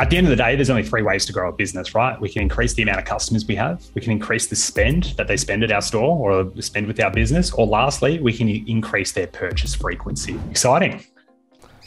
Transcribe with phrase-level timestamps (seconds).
[0.00, 2.20] At the end of the day, there's only three ways to grow a business, right?
[2.20, 5.28] We can increase the amount of customers we have, we can increase the spend that
[5.28, 9.12] they spend at our store or spend with our business, or lastly, we can increase
[9.12, 10.36] their purchase frequency.
[10.50, 11.04] Exciting.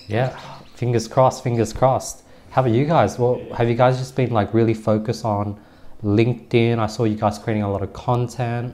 [0.08, 0.30] Yeah,
[0.76, 2.24] fingers crossed, fingers crossed.
[2.52, 3.20] How about you guys?
[3.20, 5.60] Well, have you guys just been like really focused on
[6.02, 6.80] LinkedIn?
[6.80, 8.74] I saw you guys creating a lot of content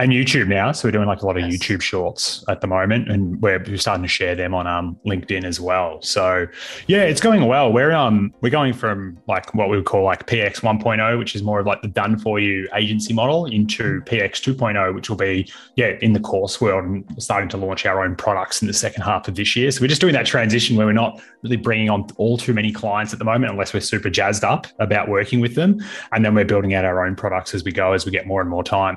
[0.00, 0.72] and YouTube now.
[0.72, 1.60] So we're doing like a lot of yes.
[1.60, 5.44] YouTube shorts at the moment, and we're, we're starting to share them on um, LinkedIn
[5.44, 6.00] as well.
[6.00, 6.46] So
[6.86, 7.70] yeah, it's going well.
[7.70, 11.42] We're um we're going from like what we would call like PX 1.0, which is
[11.42, 15.46] more of like the done for you agency model, into PX 2.0, which will be
[15.76, 19.02] yeah in the course world and starting to launch our own products in the second
[19.02, 19.70] half of this year.
[19.70, 22.72] So we're just doing that transition where we're not really bringing on all too many
[22.72, 25.78] clients at the moment, unless we're super jazzed up about working with them,
[26.12, 28.40] and then we're building out our own products as we go as we get more
[28.40, 28.96] and more time.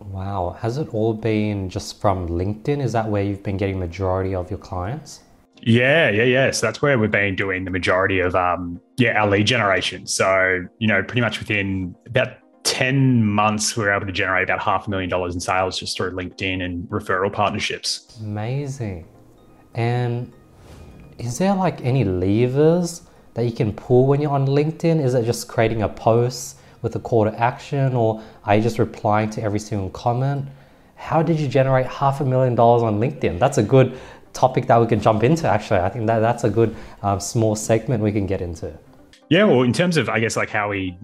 [0.00, 0.56] Wow.
[0.60, 2.82] Has it all been just from LinkedIn?
[2.82, 5.20] Is that where you've been getting majority of your clients?
[5.60, 6.50] Yeah, yeah, yeah.
[6.52, 10.06] So that's where we've been doing the majority of um yeah, our lead generation.
[10.06, 14.60] So, you know, pretty much within about 10 months, we were able to generate about
[14.60, 18.18] half a million dollars in sales just through LinkedIn and referral partnerships.
[18.20, 19.06] Amazing.
[19.74, 20.32] And
[21.18, 23.02] is there like any levers
[23.34, 25.02] that you can pull when you're on LinkedIn?
[25.02, 28.78] Is it just creating a post with a call to action or are you just
[28.78, 30.46] replying to every single comment?
[30.96, 33.38] How did you generate half a million dollars on LinkedIn?
[33.38, 33.98] That's a good
[34.32, 35.80] topic that we can jump into actually.
[35.80, 38.72] I think that that's a good um, small segment we can get into.
[39.28, 40.96] Yeah, well, in terms of, I guess, like how we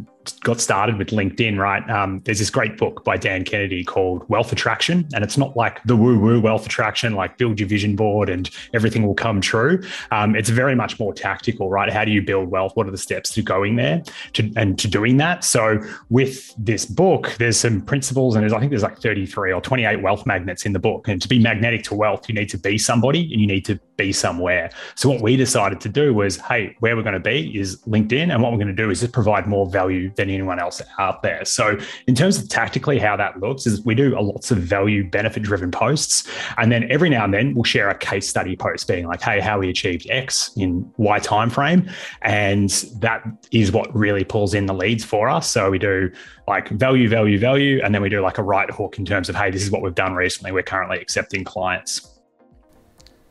[0.42, 1.88] got started with LinkedIn, right?
[1.90, 5.08] Um, there's this great book by Dan Kennedy called Wealth Attraction.
[5.14, 8.50] And it's not like the woo woo wealth attraction, like build your vision board and
[8.72, 9.82] everything will come true.
[10.10, 11.92] Um, it's very much more tactical, right?
[11.92, 12.72] How do you build wealth?
[12.74, 14.02] What are the steps to going there
[14.34, 15.44] to, and to doing that?
[15.44, 15.80] So
[16.10, 20.02] with this book, there's some principles and there's, I think there's like 33 or 28
[20.02, 21.08] wealth magnets in the book.
[21.08, 23.78] And to be magnetic to wealth, you need to be somebody and you need to
[23.96, 24.70] be somewhere.
[24.94, 28.32] So what we decided to do was, hey, where we're going to be is LinkedIn.
[28.32, 31.22] And what we're going to do is just provide more value than anyone else out
[31.22, 31.44] there.
[31.44, 35.08] So, in terms of tactically how that looks, is we do a lots of value
[35.08, 38.86] benefit driven posts, and then every now and then we'll share a case study post,
[38.88, 41.88] being like, "Hey, how we achieved X in Y time frame,"
[42.22, 45.50] and that is what really pulls in the leads for us.
[45.50, 46.10] So we do
[46.46, 49.36] like value, value, value, and then we do like a right hook in terms of,
[49.36, 50.52] "Hey, this is what we've done recently.
[50.52, 52.20] We're currently accepting clients."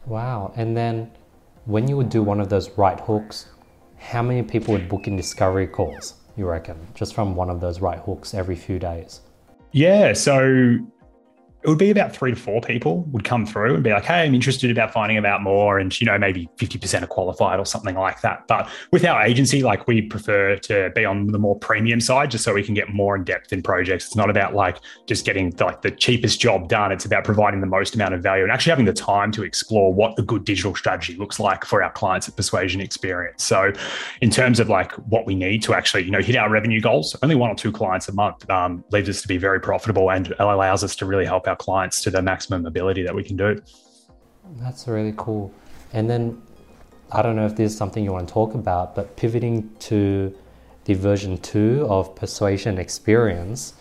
[0.06, 1.12] Wow, and then
[1.66, 3.48] when you would do one of those right hooks,
[3.98, 7.80] how many people would book in discovery calls, you reckon, just from one of those
[7.82, 9.22] right hooks every few days?
[9.72, 10.14] Yeah.
[10.14, 10.78] So
[11.63, 14.24] it would be about three to four people would come through and be like, hey,
[14.24, 15.79] I'm interested about finding out more.
[15.79, 18.47] And, you know, maybe 50% are qualified or something like that.
[18.47, 22.44] But with our agency, like we prefer to be on the more premium side just
[22.44, 24.07] so we can get more in depth in projects.
[24.07, 26.91] It's not about like just getting like the cheapest job done.
[26.91, 29.94] It's about providing the most amount of value and actually having the time to explore
[29.94, 33.41] what a good digital strategy looks like for our clients at Persuasion Experience.
[33.41, 33.72] So
[34.19, 37.16] in terms of like what we need to actually, you know, hit our revenue goals,
[37.24, 40.34] only one or two clients a month um, leaves us to be very profitable and
[40.40, 43.62] allows us to really help our clients to the maximum ability that we can do.
[44.59, 45.53] That's really cool.
[45.94, 46.41] And then
[47.12, 50.36] I don't know if this is something you want to talk about, but pivoting to
[50.86, 53.75] the version two of Persuasion Experience,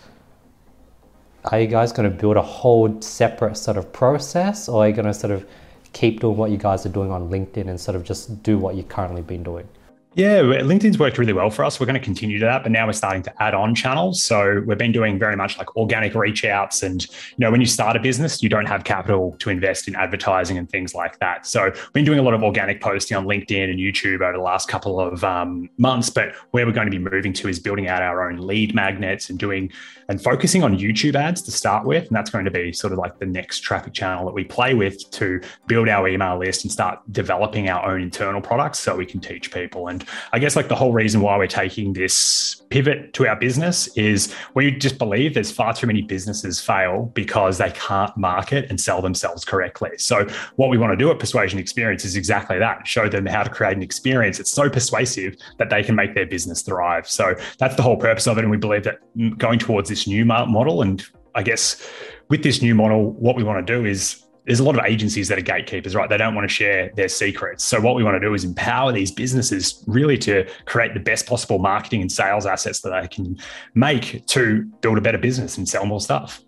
[1.46, 4.94] are you guys going to build a whole separate sort of process or are you
[4.94, 5.46] going to sort of
[5.92, 8.76] keep doing what you guys are doing on LinkedIn and sort of just do what
[8.76, 9.66] you've currently been doing?
[10.14, 11.80] Yeah, LinkedIn's worked really well for us.
[11.80, 14.22] We're going to continue to that, but now we're starting to add on channels.
[14.22, 16.82] So we've been doing very much like organic reach outs.
[16.82, 19.96] And, you know, when you start a business, you don't have capital to invest in
[19.96, 21.46] advertising and things like that.
[21.46, 24.42] So we've been doing a lot of organic posting on LinkedIn and YouTube over the
[24.42, 26.10] last couple of um, months.
[26.10, 29.30] But where we're going to be moving to is building out our own lead magnets
[29.30, 29.72] and doing
[30.08, 32.06] and focusing on YouTube ads to start with.
[32.08, 34.74] And that's going to be sort of like the next traffic channel that we play
[34.74, 39.06] with to build our email list and start developing our own internal products so we
[39.06, 39.88] can teach people.
[39.88, 40.01] And
[40.32, 44.34] I guess like the whole reason why we're taking this pivot to our business is
[44.54, 49.02] we just believe there's far too many businesses fail because they can't market and sell
[49.02, 49.90] themselves correctly.
[49.98, 50.26] So
[50.56, 53.50] what we want to do at Persuasion Experience is exactly that: show them how to
[53.50, 57.08] create an experience that's so persuasive that they can make their business thrive.
[57.08, 60.06] So that's the whole purpose of it, and we believe that mm, going towards this
[60.06, 61.04] new model and
[61.34, 61.88] I guess
[62.28, 65.28] with this new model, what we want to do is there's a lot of agencies
[65.28, 66.08] that are gatekeepers, right?
[66.08, 67.62] They don't want to share their secrets.
[67.62, 71.26] So what we want to do is empower these businesses really to create the best
[71.26, 73.38] possible marketing and sales assets that they can
[73.74, 76.40] make to build a better business and sell more stuff.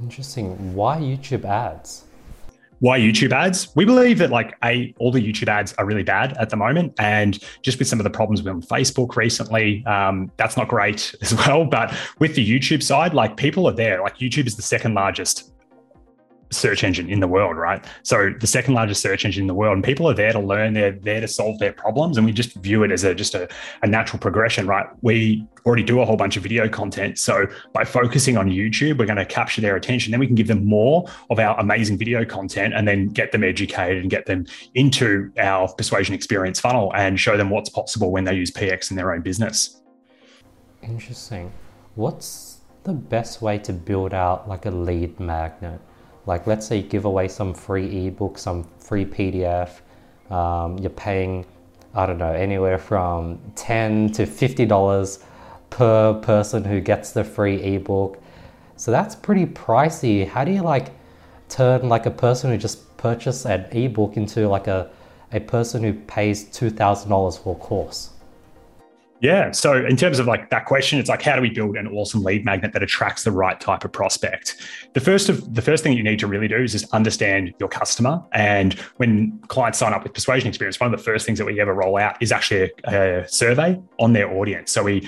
[0.00, 0.74] Interesting.
[0.74, 2.04] Why YouTube ads?
[2.78, 3.74] Why YouTube ads?
[3.76, 6.94] We believe that like a all the YouTube ads are really bad at the moment,
[6.98, 11.14] and just with some of the problems with on Facebook recently, um, that's not great
[11.22, 11.66] as well.
[11.66, 14.00] But with the YouTube side, like people are there.
[14.00, 15.52] Like YouTube is the second largest
[16.50, 17.84] search engine in the world, right?
[18.02, 20.74] So the second largest search engine in the world, and people are there to learn,
[20.74, 23.48] they're there to solve their problems, and we just view it as a just a,
[23.82, 24.86] a natural progression, right?
[25.02, 29.06] We already do a whole bunch of video content, so by focusing on YouTube, we're
[29.06, 30.10] going to capture their attention.
[30.10, 33.44] Then we can give them more of our amazing video content, and then get them
[33.44, 38.24] educated and get them into our persuasion experience funnel and show them what's possible when
[38.24, 39.80] they use PX in their own business.
[40.82, 41.52] Interesting.
[41.94, 45.80] What's the best way to build out like a lead magnet?
[46.30, 49.80] Like, let's say you give away some free ebook, some free PDF.
[50.30, 51.44] Um, you're paying,
[51.92, 55.24] I don't know, anywhere from ten to fifty dollars
[55.70, 58.22] per person who gets the free ebook.
[58.76, 60.24] So that's pretty pricey.
[60.24, 60.92] How do you like
[61.48, 64.88] turn like a person who just purchased an ebook into like a
[65.32, 68.09] a person who pays two thousand dollars for a course?
[69.20, 69.50] Yeah.
[69.50, 72.22] So in terms of like that question, it's like how do we build an awesome
[72.22, 74.56] lead magnet that attracts the right type of prospect?
[74.94, 77.68] The first of the first thing you need to really do is just understand your
[77.68, 78.22] customer.
[78.32, 81.60] And when clients sign up with Persuasion Experience, one of the first things that we
[81.60, 84.72] ever roll out is actually a, a survey on their audience.
[84.72, 85.06] So we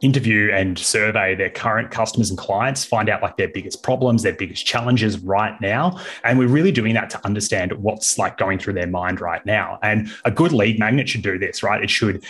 [0.00, 4.32] interview and survey their current customers and clients, find out like their biggest problems, their
[4.32, 5.98] biggest challenges right now.
[6.22, 9.80] And we're really doing that to understand what's like going through their mind right now.
[9.82, 11.82] And a good lead magnet should do this, right?
[11.82, 12.24] It should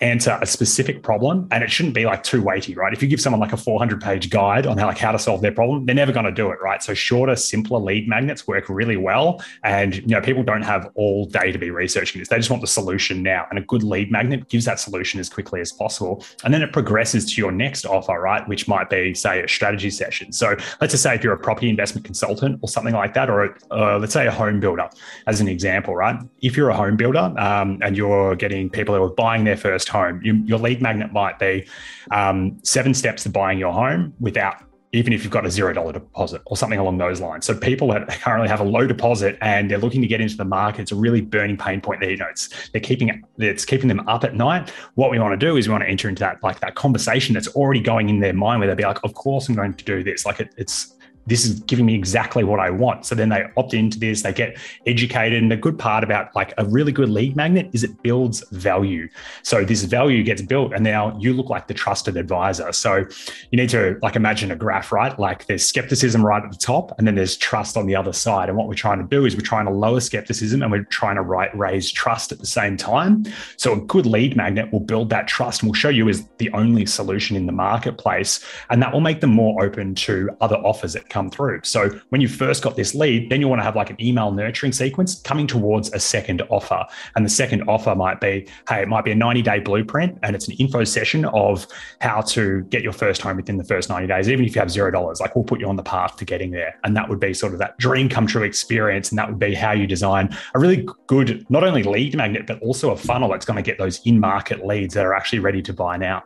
[0.00, 2.92] answer a specific problem and it shouldn't be like too weighty right?
[2.92, 5.40] If you give someone like a 400 page guide on how like how to solve
[5.40, 6.82] their problem they're never going to do it right?
[6.82, 11.24] So shorter simpler lead magnets work really well and you know people don't have all
[11.24, 12.28] day to be researching this.
[12.28, 15.30] They just want the solution now and a good lead magnet gives that solution as
[15.30, 18.46] quickly as possible and then it progresses to your next offer right?
[18.48, 20.32] Which might be say a strategy session.
[20.32, 23.56] So let's just say if you're a property investment consultant or something like that or
[23.70, 24.90] uh, let's say a home builder
[25.26, 26.20] as an example right?
[26.42, 29.85] If you're a home builder um, and you're getting people who are buying their first
[29.86, 30.20] first home.
[30.22, 31.66] You, your lead magnet might be
[32.10, 34.62] um, seven steps to buying your home without
[34.92, 37.44] even if you've got a zero dollar deposit or something along those lines.
[37.44, 40.44] So people that currently have a low deposit and they're looking to get into the
[40.44, 42.10] market, it's a really burning pain point there.
[42.10, 44.70] You know, it's they're keeping it's keeping them up at night.
[44.94, 47.34] What we want to do is we want to enter into that like that conversation
[47.34, 49.84] that's already going in their mind where they'll be like, of course I'm going to
[49.84, 50.24] do this.
[50.24, 50.94] Like it, it's
[51.26, 53.04] this is giving me exactly what I want.
[53.06, 54.56] So then they opt into this, they get
[54.86, 55.42] educated.
[55.42, 59.08] And the good part about like a really good lead magnet is it builds value.
[59.42, 62.72] So this value gets built and now you look like the trusted advisor.
[62.72, 63.04] So
[63.50, 65.18] you need to like imagine a graph, right?
[65.18, 68.48] Like there's skepticism right at the top and then there's trust on the other side.
[68.48, 71.16] And what we're trying to do is we're trying to lower skepticism and we're trying
[71.16, 73.24] to right, raise trust at the same time.
[73.56, 76.50] So a good lead magnet will build that trust and will show you as the
[76.52, 78.44] only solution in the marketplace.
[78.70, 81.58] And that will make them more open to other offers that come through.
[81.64, 84.30] So when you first got this lead, then you want to have like an email
[84.32, 86.84] nurturing sequence coming towards a second offer.
[87.14, 90.36] And the second offer might be, hey, it might be a 90 day blueprint and
[90.36, 91.66] it's an info session of
[92.02, 94.28] how to get your first home within the first 90 days.
[94.28, 96.50] Even if you have zero dollars, like we'll put you on the path to getting
[96.50, 96.78] there.
[96.84, 99.08] And that would be sort of that dream come true experience.
[99.08, 102.60] And that would be how you design a really good, not only lead magnet, but
[102.60, 105.62] also a funnel that's going to get those in market leads that are actually ready
[105.62, 106.24] to buy now.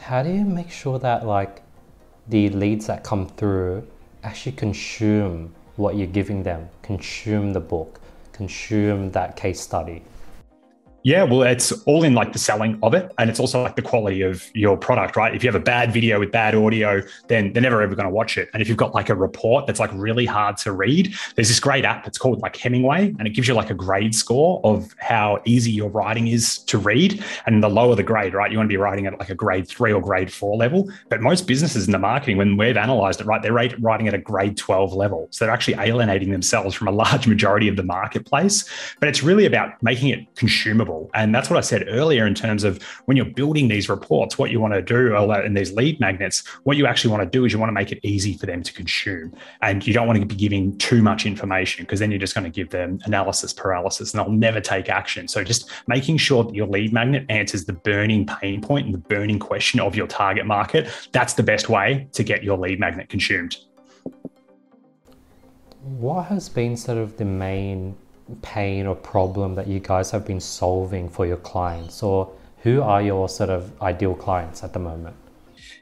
[0.00, 1.61] How do you make sure that like
[2.28, 3.86] the leads that come through
[4.22, 8.00] actually consume what you're giving them, consume the book,
[8.32, 10.02] consume that case study.
[11.04, 13.12] Yeah, well, it's all in like the selling of it.
[13.18, 15.34] And it's also like the quality of your product, right?
[15.34, 18.14] If you have a bad video with bad audio, then they're never ever going to
[18.14, 18.48] watch it.
[18.52, 21.58] And if you've got like a report that's like really hard to read, there's this
[21.58, 24.94] great app that's called like Hemingway and it gives you like a grade score of
[24.98, 27.24] how easy your writing is to read.
[27.46, 28.52] And the lower the grade, right?
[28.52, 30.88] You want to be writing at like a grade three or grade four level.
[31.08, 34.18] But most businesses in the marketing, when we've analyzed it, right, they're writing at a
[34.18, 35.26] grade 12 level.
[35.30, 38.64] So they're actually alienating themselves from a large majority of the marketplace.
[39.00, 42.64] But it's really about making it consumable and that's what I said earlier in terms
[42.64, 46.46] of when you're building these reports, what you want to do in these lead magnets,
[46.64, 48.62] what you actually want to do is you want to make it easy for them
[48.62, 49.34] to consume.
[49.60, 52.44] And you don't want to be giving too much information because then you're just going
[52.44, 55.28] to give them analysis paralysis and they'll never take action.
[55.28, 58.98] So just making sure that your lead magnet answers the burning pain point and the
[58.98, 63.08] burning question of your target market, that's the best way to get your lead magnet
[63.08, 63.56] consumed.
[65.82, 67.96] What has been sort of the main
[68.42, 73.02] pain or problem that you guys have been solving for your clients or who are
[73.02, 75.16] your sort of ideal clients at the moment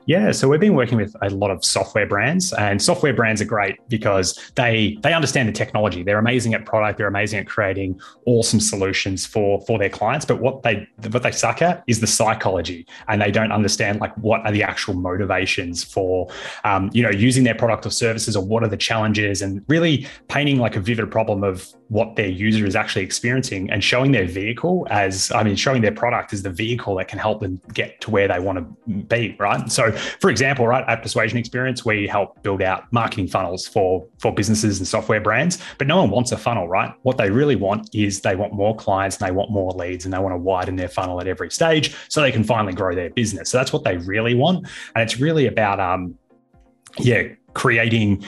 [0.07, 3.45] yeah, so we've been working with a lot of software brands, and software brands are
[3.45, 6.03] great because they they understand the technology.
[6.03, 6.99] They're amazing at product.
[6.99, 10.25] They're amazing at creating awesome solutions for for their clients.
[10.25, 14.13] But what they what they suck at is the psychology, and they don't understand like
[14.17, 16.29] what are the actual motivations for
[16.65, 20.07] um, you know using their product or services, or what are the challenges, and really
[20.29, 24.25] painting like a vivid problem of what their user is actually experiencing and showing their
[24.25, 28.01] vehicle as, I mean, showing their product as the vehicle that can help them get
[28.03, 29.71] to where they want to be, right?
[29.71, 34.33] So, for example, right, at Persuasion Experience, we help build out marketing funnels for, for
[34.33, 36.95] businesses and software brands, but no one wants a funnel, right?
[37.03, 40.15] What they really want is they want more clients and they want more leads and
[40.15, 43.11] they want to widen their funnel at every stage so they can finally grow their
[43.11, 43.51] business.
[43.51, 44.69] So that's what they really want.
[44.95, 46.15] And it's really about, um,
[46.99, 48.25] yeah, creating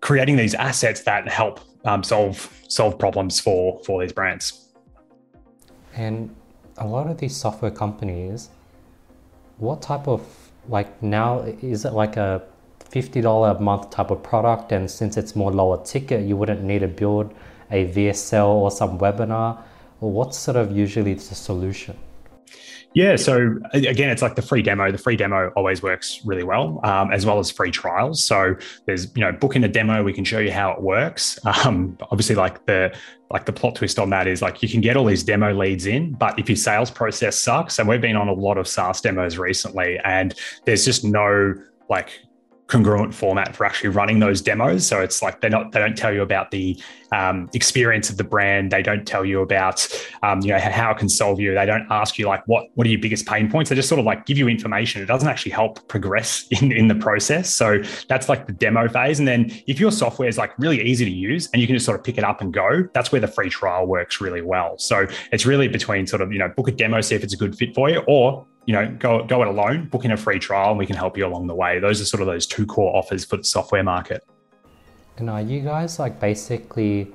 [0.00, 4.68] creating these assets that help um, solve solve problems for for these brands.
[5.94, 6.34] And
[6.78, 8.50] a lot of these software companies,
[9.58, 10.22] what type of
[10.68, 12.42] like now is it like a
[12.78, 14.72] fifty dollar a month type of product?
[14.72, 17.34] And since it's more lower ticket, you wouldn't need to build
[17.70, 19.62] a VSL or some webinar.
[20.00, 21.96] What's sort of usually the solution?
[22.92, 23.14] Yeah.
[23.16, 24.90] So again, it's like the free demo.
[24.90, 28.22] The free demo always works really well, um, as well as free trials.
[28.22, 28.56] So
[28.86, 30.02] there's, you know, booking a demo.
[30.02, 31.38] We can show you how it works.
[31.60, 32.96] Um, obviously, like the
[33.30, 35.84] like the plot twist on that is like you can get all these demo leads
[35.84, 39.00] in, but if your sales process sucks, and we've been on a lot of SaaS
[39.02, 41.54] demos recently, and there's just no
[41.90, 42.08] like
[42.70, 44.86] congruent format for actually running those demos.
[44.86, 46.80] So it's like they're not they don't tell you about the
[47.12, 48.70] um, experience of the brand.
[48.70, 49.86] They don't tell you about
[50.22, 51.54] um, you know how it can solve you.
[51.54, 53.70] They don't ask you like what what are your biggest pain points.
[53.70, 55.02] They just sort of like give you information.
[55.02, 57.50] It doesn't actually help progress in in the process.
[57.50, 59.18] So that's like the demo phase.
[59.18, 61.86] And then if your software is like really easy to use and you can just
[61.86, 64.78] sort of pick it up and go, that's where the free trial works really well.
[64.78, 67.36] So it's really between sort of you know book a demo, see if it's a
[67.36, 70.38] good fit for you, or you know, go go it alone, book in a free
[70.38, 71.78] trial, and we can help you along the way.
[71.78, 74.22] Those are sort of those two core offers for the software market.
[75.20, 77.12] And are you guys like basically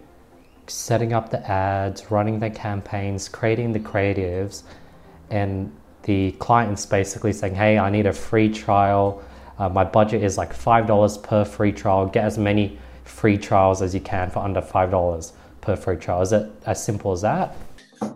[0.67, 4.61] setting up the ads, running the campaigns, creating the creatives,
[5.31, 9.23] and the client's basically saying, "Hey, I need a free trial.
[9.57, 12.05] Uh, my budget is like five dollars per free trial.
[12.05, 16.21] Get as many free trials as you can for under five dollars per free trial."
[16.21, 17.55] Is it as simple as that?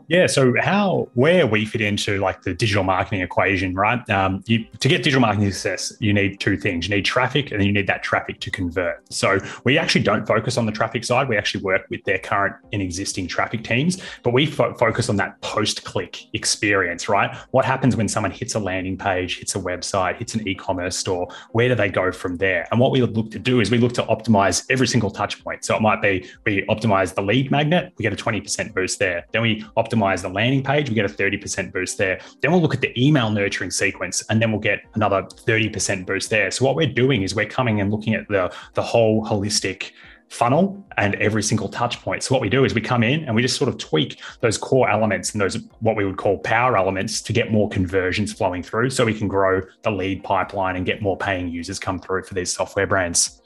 [0.07, 0.25] Yeah.
[0.27, 4.07] So how where we fit into like the digital marketing equation, right?
[4.09, 6.87] Um, you, to get digital marketing success, you need two things.
[6.87, 9.01] You need traffic, and then you need that traffic to convert.
[9.13, 11.29] So we actually don't focus on the traffic side.
[11.29, 15.15] We actually work with their current and existing traffic teams, but we fo- focus on
[15.17, 17.35] that post-click experience, right?
[17.51, 21.27] What happens when someone hits a landing page, hits a website, hits an e-commerce store?
[21.51, 22.67] Where do they go from there?
[22.71, 25.65] And what we look to do is we look to optimize every single touch point.
[25.65, 29.25] So it might be we optimize the lead magnet, we get a 20% boost there.
[29.31, 32.19] Then we optimize the landing page, we get a 30% boost there.
[32.41, 36.29] Then we'll look at the email nurturing sequence and then we'll get another 30% boost
[36.29, 36.51] there.
[36.51, 39.91] So what we're doing is we're coming and looking at the, the whole holistic
[40.29, 42.23] funnel and every single touch point.
[42.23, 44.57] So what we do is we come in and we just sort of tweak those
[44.57, 48.61] core elements and those what we would call power elements to get more conversions flowing
[48.61, 52.23] through so we can grow the lead pipeline and get more paying users come through
[52.23, 53.41] for these software brands.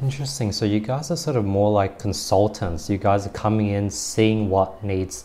[0.00, 0.52] Interesting.
[0.52, 2.88] So you guys are sort of more like consultants.
[2.88, 5.24] You guys are coming in, seeing what needs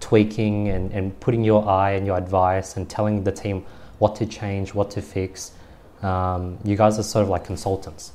[0.00, 3.64] tweaking and, and putting your eye and your advice and telling the team
[3.98, 5.52] what to change, what to fix.
[6.02, 8.12] Um, you guys are sort of like consultants.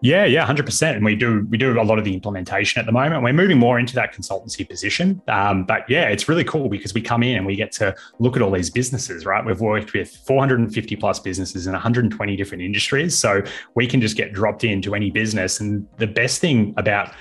[0.00, 0.96] Yeah, yeah, hundred percent.
[0.96, 3.22] And we do we do a lot of the implementation at the moment.
[3.22, 5.20] We're moving more into that consultancy position.
[5.28, 8.36] Um, but yeah, it's really cool because we come in and we get to look
[8.36, 9.24] at all these businesses.
[9.26, 13.42] Right, we've worked with 450 plus businesses in 120 different industries, so
[13.74, 15.60] we can just get dropped into any business.
[15.60, 17.12] And the best thing about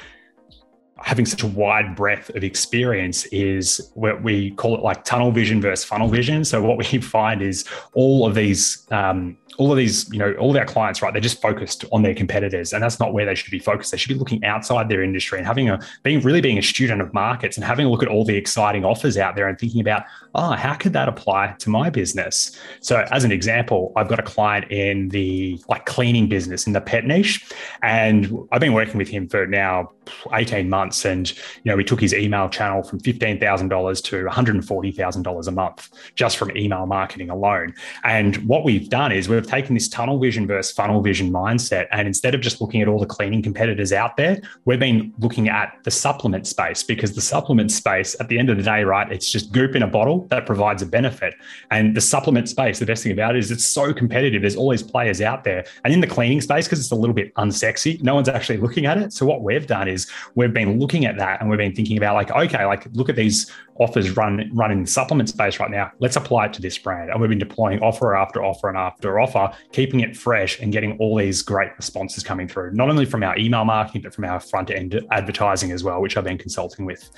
[0.99, 5.61] having such a wide breadth of experience is what we call it like tunnel vision
[5.61, 6.43] versus funnel vision.
[6.43, 10.51] So what we find is all of these um, all of these, you know, all
[10.51, 13.35] of our clients, right, they're just focused on their competitors, and that's not where they
[13.35, 13.91] should be focused.
[13.91, 17.01] They should be looking outside their industry and having a being really being a student
[17.01, 19.81] of markets and having a look at all the exciting offers out there and thinking
[19.81, 20.03] about,
[20.35, 22.57] oh, how could that apply to my business?
[22.81, 26.81] So, as an example, I've got a client in the like cleaning business in the
[26.81, 27.51] pet niche,
[27.81, 29.91] and I've been working with him for now
[30.33, 34.25] 18 months, and you know, we took his email channel from fifteen thousand dollars to
[34.25, 37.73] one hundred forty thousand dollars a month just from email marketing alone.
[38.03, 41.87] And what we've done is we've taken this tunnel vision versus funnel vision mindset.
[41.91, 45.49] And instead of just looking at all the cleaning competitors out there, we've been looking
[45.49, 49.11] at the supplement space because the supplement space, at the end of the day, right,
[49.11, 51.33] it's just goop in a bottle that provides a benefit.
[51.71, 54.41] And the supplement space, the best thing about it is it's so competitive.
[54.41, 55.65] There's all these players out there.
[55.83, 58.85] And in the cleaning space, because it's a little bit unsexy, no one's actually looking
[58.85, 59.13] at it.
[59.13, 62.15] So what we've done is we've been looking at that and we've been thinking about
[62.15, 65.91] like, okay, like look at these offers run run in the supplement space right now.
[65.99, 67.09] Let's apply it to this brand.
[67.09, 70.97] And we've been deploying offer after offer and after offer, keeping it fresh and getting
[70.99, 74.39] all these great responses coming through, not only from our email marketing, but from our
[74.39, 77.09] front end advertising as well, which I've been consulting with.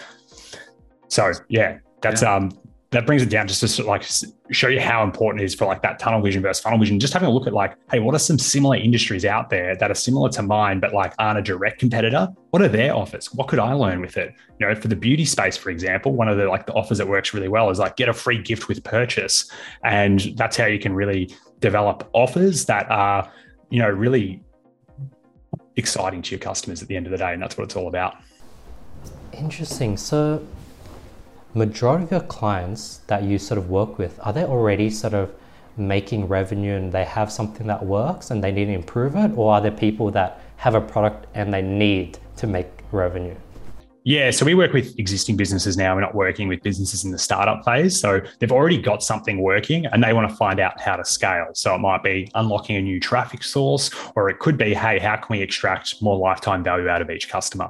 [1.08, 2.36] So yeah, that's yeah.
[2.36, 2.52] um
[2.92, 4.04] that brings it down just to like
[4.50, 7.00] show you how important it is for like that tunnel vision versus funnel vision.
[7.00, 9.92] Just having a look at like, hey, what are some similar industries out there that
[9.92, 12.28] are similar to mine, but like aren't a direct competitor?
[12.50, 13.32] What are their offers?
[13.32, 14.34] What could I learn with it?
[14.60, 17.08] You know, for the beauty space, for example, one of the like the offers that
[17.08, 19.52] works really well is like get a free gift with purchase,
[19.84, 23.32] and that's how you can really develop offers that are,
[23.70, 24.42] you know, really
[25.76, 27.88] exciting to your customers at the end of the day, and that's what it's all
[27.88, 28.16] about.
[29.32, 29.96] Interesting.
[29.96, 30.44] So
[31.54, 35.34] majority of your clients that you sort of work with, are they already sort of
[35.78, 39.32] making revenue and they have something that works and they need to improve it?
[39.36, 43.36] Or are there people that have a product and they need to make revenue?
[44.06, 45.94] Yeah, so we work with existing businesses now.
[45.94, 48.00] We're not working with businesses in the startup phase.
[48.00, 51.48] So they've already got something working and they want to find out how to scale.
[51.54, 55.18] So it might be unlocking a new traffic source, or it could be, hey, how
[55.18, 57.70] can we extract more lifetime value out of each customer?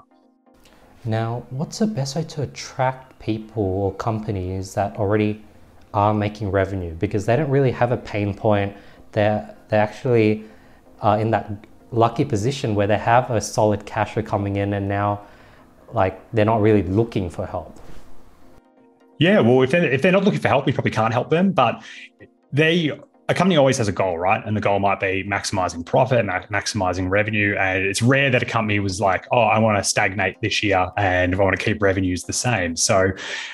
[1.05, 5.43] Now, what's the best way to attract people or companies that already
[5.93, 8.75] are making revenue because they don't really have a pain point.
[9.11, 10.45] They're, they actually
[11.01, 14.87] are in that lucky position where they have a solid cash flow coming in and
[14.87, 15.21] now
[15.91, 17.79] like they're not really looking for help.
[19.17, 21.51] Yeah, well, if they're, if they're not looking for help, we probably can't help them.
[21.51, 21.83] But
[22.53, 22.91] they
[23.29, 24.43] a company always has a goal, right?
[24.43, 27.55] And the goal might be maximizing profit, ma- maximizing revenue.
[27.59, 30.89] And it's rare that a company was like, oh, I want to stagnate this year
[30.97, 32.75] and I want to keep revenues the same.
[32.75, 33.11] So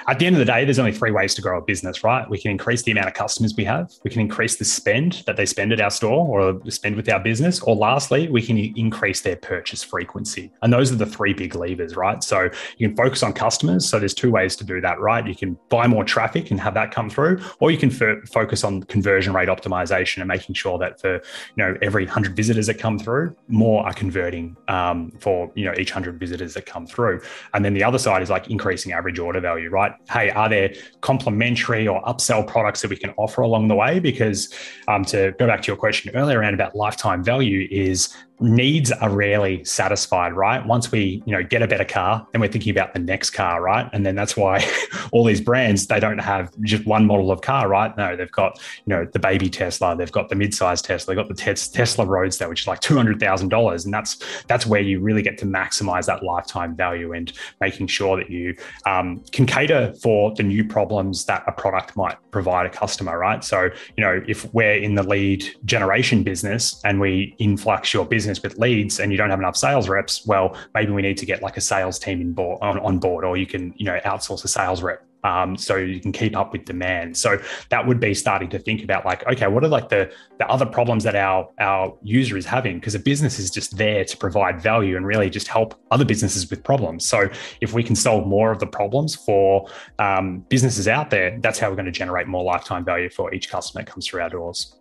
[0.08, 2.28] at the end of the day, there's only three ways to grow a business, right?
[2.30, 5.36] We can increase the amount of customers we have, we can increase the spend that
[5.36, 9.22] they spend at our store or spend with our business, or lastly, we can increase
[9.22, 10.54] their purchase frequency.
[10.62, 12.24] And those are the three big levers, right?
[12.24, 13.86] So you can focus on customers.
[13.86, 15.28] So there's two ways to do that, right?
[15.28, 18.64] You can buy more traffic and have that come through, or you can f- focus
[18.64, 21.22] on conversion rate optimization optimization and making sure that for you
[21.58, 25.92] know every 100 visitors that come through more are converting um, for you know each
[25.92, 27.22] 100 visitors that come through.
[27.54, 29.94] And then the other side is like increasing average order value right?
[30.10, 34.00] Hey are there complementary or upsell products that we can offer along the way?
[34.00, 34.54] Because
[34.88, 39.10] um, to go back to your question earlier around about lifetime value is needs are
[39.10, 40.66] rarely satisfied right?
[40.66, 43.62] Once we you know get a better car then we're thinking about the next car
[43.62, 43.90] right?
[43.94, 44.66] And then that's why
[45.12, 47.96] all these brands they don't have just one model of car right?
[47.98, 51.34] No they've got you know the baby tesla they've got the mid-sized tesla they've got
[51.34, 55.46] the tesla roadster which is like $200000 and that's that's where you really get to
[55.46, 60.66] maximize that lifetime value and making sure that you um, can cater for the new
[60.66, 63.46] problems that a product might provide a customer right?
[63.46, 68.25] So you know if we're in the lead generation business and we influx your business
[68.26, 71.26] business with leads and you don't have enough sales reps, well, maybe we need to
[71.26, 74.00] get like a sales team in board, on, on board, or you can, you know,
[74.06, 77.18] outsource a sales rep um, so you can keep up with demand.
[77.18, 80.48] So that would be starting to think about like, okay, what are like the the
[80.48, 82.76] other problems that our our user is having?
[82.76, 86.50] Because a business is just there to provide value and really just help other businesses
[86.50, 87.06] with problems.
[87.06, 87.28] So
[87.60, 91.70] if we can solve more of the problems for um, businesses out there, that's how
[91.70, 94.76] we're going to generate more lifetime value for each customer that comes through our doors.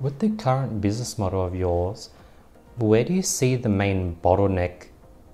[0.00, 2.10] With the current business model of yours,
[2.76, 4.88] where do you see the main bottleneck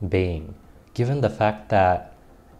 [0.09, 0.55] being,
[0.95, 2.15] given the fact that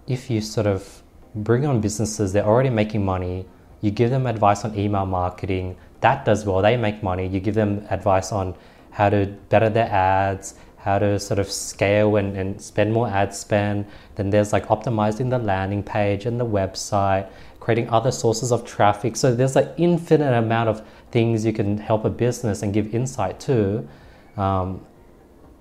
[0.07, 1.03] if you sort of
[1.35, 3.47] bring on businesses, they're already making money,
[3.81, 7.55] you give them advice on email marketing, that does well, they make money, you give
[7.55, 8.55] them advice on
[8.91, 13.35] how to better their ads, how to sort of scale and, and spend more ad
[13.35, 13.85] spend.
[14.17, 17.29] Then there's like optimizing the landing page and the website,
[17.61, 19.17] creating other sources of traffic.
[19.17, 23.39] So there's an infinite amount of things you can help a business and give insight
[23.41, 23.87] to.
[24.37, 24.85] Um,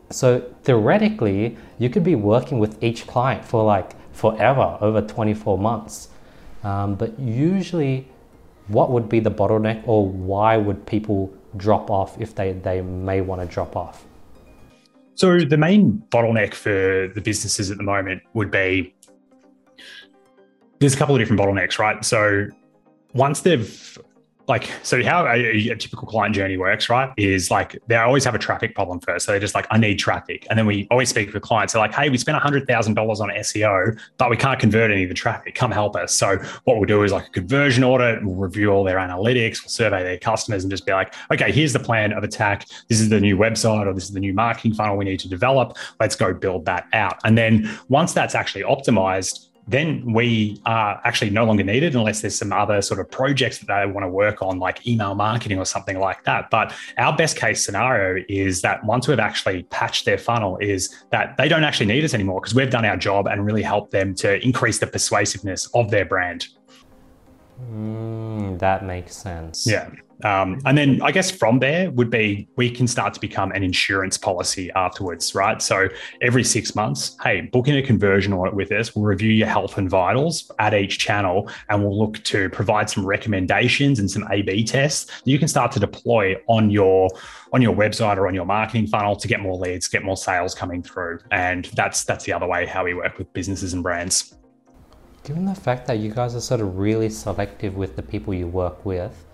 [0.09, 6.09] so theoretically, you could be working with each client for like forever, over 24 months.
[6.63, 8.07] Um, but usually,
[8.67, 13.21] what would be the bottleneck, or why would people drop off if they, they may
[13.21, 14.05] want to drop off?
[15.15, 18.93] So, the main bottleneck for the businesses at the moment would be
[20.79, 22.03] there's a couple of different bottlenecks, right?
[22.03, 22.47] So,
[23.13, 23.97] once they've
[24.49, 28.35] like so how a, a, typical client journey works right is like they always have
[28.35, 29.25] a traffic problem first.
[29.25, 30.45] So they're just like i need traffic.
[30.49, 31.73] And then we always speak with clients.
[31.73, 35.15] They're like hey we spent $100000 on seo but we can't convert any of the
[35.15, 35.55] traffic.
[35.55, 36.13] Come help us.
[36.13, 38.25] So what we'll do is like a conversion audit.
[38.25, 39.61] We'll review all their analytics.
[39.63, 42.67] We'll survey their customers and just be like okay here's the plan of attack.
[42.87, 45.29] This is the new website or this is the new marketing funnel we need to
[45.29, 45.77] develop.
[45.99, 47.19] Let's go build that out.
[47.23, 52.37] And then once that's actually optimized then we are actually no longer needed unless there's
[52.37, 55.65] some other sort of projects that they want to work on, like email marketing or
[55.65, 56.49] something like that.
[56.49, 61.37] But our best case scenario is that once we've actually patched their funnel, is that
[61.37, 64.15] they don't actually need us anymore because we've done our job and really helped them
[64.15, 66.47] to increase the persuasiveness of their brand.
[67.71, 69.67] Mm, that makes sense.
[69.67, 69.89] Yeah.
[70.23, 73.63] Um, and then I guess from there would be we can start to become an
[73.63, 75.61] insurance policy afterwards, right?
[75.61, 75.87] So
[76.21, 78.95] every six months, hey, book in a conversion audit with us.
[78.95, 83.05] We'll review your health and vitals at each channel, and we'll look to provide some
[83.05, 87.09] recommendations and some A/B tests that you can start to deploy on your
[87.53, 90.53] on your website or on your marketing funnel to get more leads, get more sales
[90.53, 91.19] coming through.
[91.31, 94.35] And that's that's the other way how we work with businesses and brands.
[95.23, 98.47] Given the fact that you guys are sort of really selective with the people you
[98.47, 99.25] work with,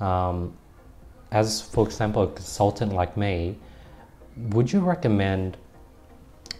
[0.00, 0.56] um,
[1.30, 3.56] as for example, a consultant like me,
[4.50, 5.56] would you recommend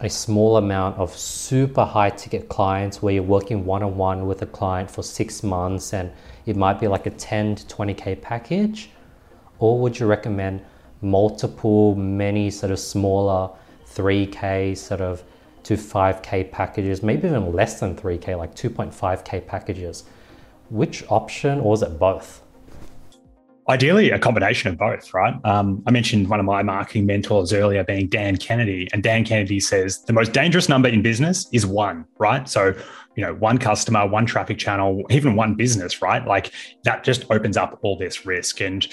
[0.01, 4.41] a small amount of super high ticket clients where you're working one on one with
[4.41, 6.11] a client for six months and
[6.45, 8.91] it might be like a 10 to 20k package?
[9.59, 10.61] Or would you recommend
[11.01, 13.49] multiple, many sort of smaller
[13.87, 15.23] 3k sort of
[15.63, 20.05] to 5k packages, maybe even less than 3k, like 2.5k packages?
[20.69, 22.41] Which option, or is it both?
[23.69, 25.35] Ideally, a combination of both, right?
[25.45, 29.59] Um, I mentioned one of my marketing mentors earlier being Dan Kennedy, and Dan Kennedy
[29.59, 32.49] says the most dangerous number in business is one, right?
[32.49, 32.73] So,
[33.15, 36.25] you know, one customer, one traffic channel, even one business, right?
[36.25, 36.51] Like
[36.83, 38.59] that just opens up all this risk.
[38.59, 38.87] And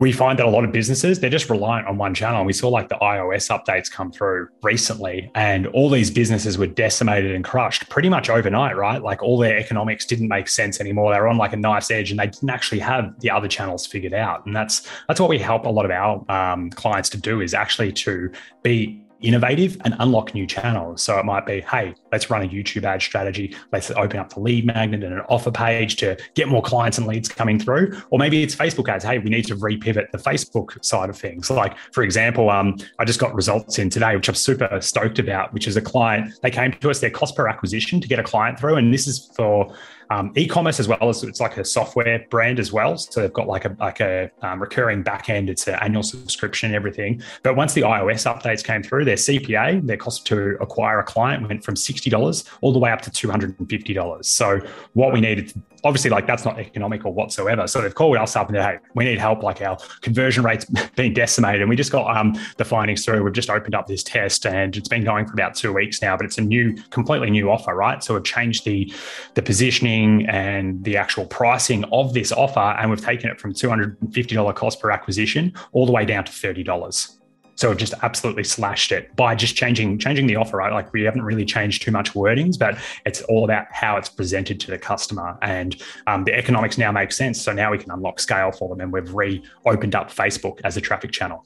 [0.00, 2.38] we find that a lot of businesses they're just reliant on one channel.
[2.38, 6.66] And we saw like the iOS updates come through recently, and all these businesses were
[6.66, 9.02] decimated and crushed pretty much overnight, right?
[9.02, 11.12] Like all their economics didn't make sense anymore.
[11.12, 13.86] They were on like a knife's edge, and they didn't actually have the other channels
[13.86, 14.46] figured out.
[14.46, 17.54] And that's that's what we help a lot of our um, clients to do is
[17.54, 18.30] actually to
[18.62, 21.02] be innovative and unlock new channels.
[21.02, 23.54] So it might be, hey, let's run a YouTube ad strategy.
[23.72, 27.06] Let's open up the lead magnet and an offer page to get more clients and
[27.06, 28.00] leads coming through.
[28.10, 29.04] Or maybe it's Facebook ads.
[29.04, 31.50] Hey, we need to repivot the Facebook side of things.
[31.50, 35.52] Like, for example, um, I just got results in today, which I'm super stoked about,
[35.52, 36.32] which is a client.
[36.42, 38.76] They came to us, their cost per acquisition to get a client through.
[38.76, 39.74] And this is for
[40.10, 42.96] um, e-commerce as well as it's like a software brand as well.
[42.96, 45.48] So they've got like a like a um, recurring backend.
[45.48, 47.22] It's an annual subscription and everything.
[47.42, 51.46] But once the iOS updates came through, their CPA, their cost to acquire a client
[51.46, 54.28] went from sixty dollars all the way up to two hundred and fifty dollars.
[54.28, 54.60] So
[54.94, 55.52] what we needed
[55.84, 57.66] obviously like that's not economical whatsoever.
[57.66, 59.42] So they've called us up and said, hey, we need help.
[59.42, 60.64] Like our conversion rates
[60.96, 63.22] being decimated, and we just got um, the findings through.
[63.22, 66.16] We've just opened up this test, and it's been going for about two weeks now.
[66.16, 68.02] But it's a new, completely new offer, right?
[68.02, 68.92] So we've changed the
[69.34, 69.97] the positioning
[70.28, 74.12] and the actual pricing of this offer, and we've taken it from two hundred and
[74.12, 77.14] fifty dollar cost per acquisition all the way down to thirty dollars.
[77.54, 80.72] So we've just absolutely slashed it by just changing changing the offer, right?
[80.72, 84.60] Like we haven't really changed too much wordings, but it's all about how it's presented
[84.60, 85.70] to the customer, and
[86.06, 87.42] um, the economics now make sense.
[87.42, 90.80] So now we can unlock scale for them, and we've reopened up Facebook as a
[90.80, 91.44] traffic channel.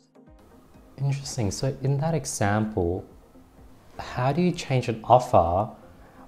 [0.98, 1.50] Interesting.
[1.50, 3.04] So in that example,
[3.98, 5.70] how do you change an offer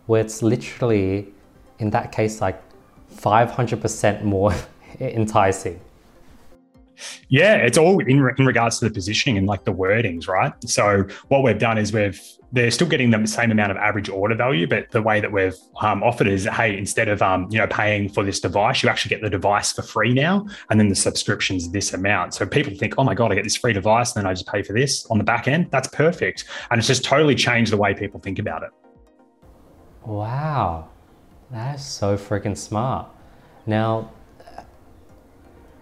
[0.07, 1.34] where it's literally,
[1.79, 2.61] in that case, like
[3.17, 4.55] 500% more
[5.01, 5.81] enticing?
[7.29, 8.09] Yeah, it's all in,
[8.39, 10.53] in regards to the positioning and like the wordings, right?
[10.69, 12.21] So what we've done is we've
[12.53, 15.57] they're still getting the same amount of average order value, but the way that we've
[15.81, 19.09] um, offered is, hey, instead of um, you know paying for this device, you actually
[19.09, 22.33] get the device for free now, and then the subscription's this amount.
[22.33, 24.47] So people think, oh my god, I get this free device, and then I just
[24.47, 25.69] pay for this on the back end.
[25.71, 28.71] That's perfect, and it's just totally changed the way people think about it.
[30.05, 30.89] Wow,
[31.55, 33.07] that is so freaking smart.
[33.65, 34.11] Now,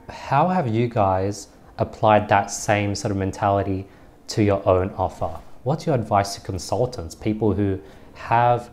[0.09, 3.87] how have you guys applied that same sort of mentality
[4.29, 5.41] to your own offer?
[5.63, 7.81] What's your advice to consultants, people who
[8.15, 8.71] have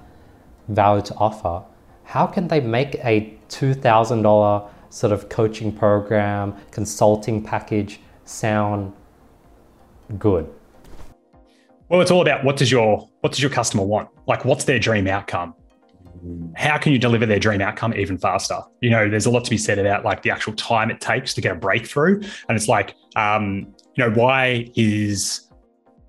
[0.68, 1.64] value to offer?
[2.04, 8.92] How can they make a $2,000 sort of coaching program, consulting package sound
[10.18, 10.54] good?
[11.88, 14.10] Well, it's all about what does your what does your customer want?
[14.28, 15.56] Like what's their dream outcome?
[16.56, 18.60] How can you deliver their dream outcome even faster?
[18.82, 21.34] You know, there's a lot to be said about like the actual time it takes
[21.36, 22.22] to get a breakthrough.
[22.48, 25.49] And it's like, um, you know, why is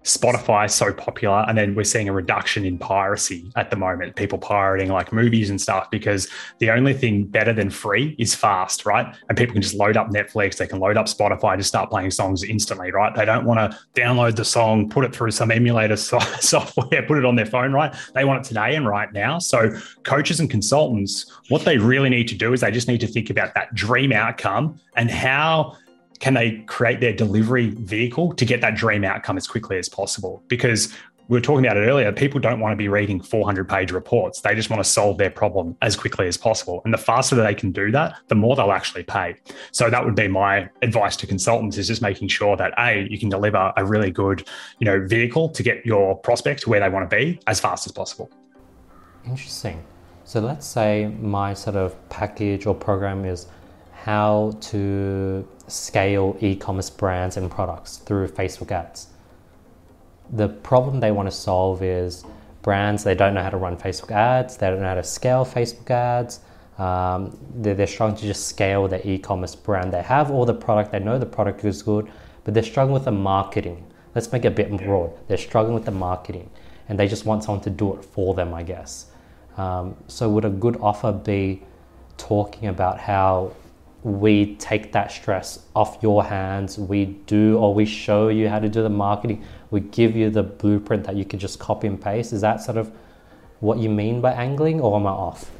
[0.04, 4.16] Spotify is so popular, and then we're seeing a reduction in piracy at the moment.
[4.16, 6.26] People pirating like movies and stuff because
[6.58, 9.14] the only thing better than free is fast, right?
[9.28, 12.12] And people can just load up Netflix, they can load up Spotify, just start playing
[12.12, 13.14] songs instantly, right?
[13.14, 17.18] They don't want to download the song, put it through some emulator so- software, put
[17.18, 17.94] it on their phone, right?
[18.14, 19.38] They want it today and right now.
[19.38, 23.06] So coaches and consultants, what they really need to do is they just need to
[23.06, 25.76] think about that dream outcome and how
[26.20, 30.42] can they create their delivery vehicle to get that dream outcome as quickly as possible?
[30.48, 30.94] Because
[31.28, 34.40] we were talking about it earlier, people don't want to be reading 400 page reports.
[34.40, 36.82] They just want to solve their problem as quickly as possible.
[36.84, 39.36] And the faster that they can do that, the more they'll actually pay.
[39.70, 43.16] So that would be my advice to consultants is just making sure that A, you
[43.18, 44.46] can deliver a really good,
[44.80, 47.86] you know, vehicle to get your prospect to where they want to be as fast
[47.86, 48.28] as possible.
[49.24, 49.84] Interesting.
[50.24, 53.46] So let's say my sort of package or program is
[53.92, 59.08] how to scale e-commerce brands and products through Facebook ads.
[60.32, 62.24] The problem they want to solve is
[62.62, 65.44] brands they don't know how to run Facebook ads, they don't know how to scale
[65.44, 66.40] Facebook ads.
[66.78, 69.92] Um, they're, they're struggling to just scale the e-commerce brand.
[69.92, 72.10] They have all the product, they know the product is good,
[72.44, 73.86] but they're struggling with the marketing.
[74.14, 75.12] Let's make it a bit broad.
[75.28, 76.50] They're struggling with the marketing,
[76.88, 79.06] and they just want someone to do it for them, I guess.
[79.56, 81.62] Um, so would a good offer be
[82.16, 83.52] talking about how
[84.02, 86.78] we take that stress off your hands.
[86.78, 89.44] We do, or we show you how to do the marketing.
[89.70, 92.32] We give you the blueprint that you can just copy and paste.
[92.32, 92.90] Is that sort of
[93.60, 95.50] what you mean by angling, or am I off?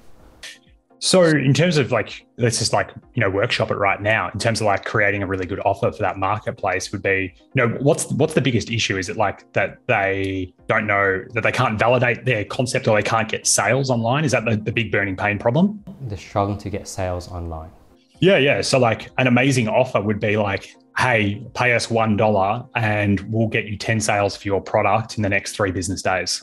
[1.02, 4.28] So, in terms of like, let's just like, you know, workshop it right now.
[4.34, 7.66] In terms of like creating a really good offer for that marketplace, would be, you
[7.66, 8.98] know, what's what's the biggest issue?
[8.98, 13.02] Is it like that they don't know that they can't validate their concept or they
[13.02, 14.26] can't get sales online?
[14.26, 15.82] Is that the, the big burning pain problem?
[16.02, 17.70] They're struggling to get sales online.
[18.20, 18.60] Yeah, yeah.
[18.60, 23.48] So like an amazing offer would be like, hey, pay us one dollar and we'll
[23.48, 26.42] get you 10 sales for your product in the next three business days.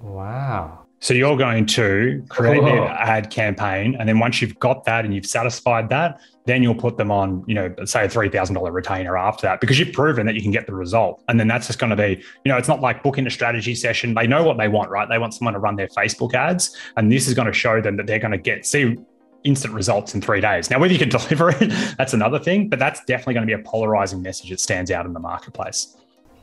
[0.00, 0.84] Wow.
[1.04, 5.14] So you're going to create an ad campaign, and then once you've got that and
[5.14, 8.72] you've satisfied that, then you'll put them on, you know, say a three thousand dollar
[8.72, 11.22] retainer after that because you've proven that you can get the result.
[11.28, 13.74] And then that's just going to be, you know, it's not like booking a strategy
[13.74, 14.14] session.
[14.14, 15.06] They know what they want, right?
[15.06, 17.98] They want someone to run their Facebook ads, and this is going to show them
[17.98, 18.96] that they're going to get see
[19.44, 20.70] instant results in three days.
[20.70, 23.60] Now, whether you can deliver it, that's another thing, but that's definitely going to be
[23.60, 25.96] a polarizing message that stands out in the marketplace.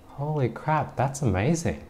[0.06, 1.84] Holy crap, that's amazing.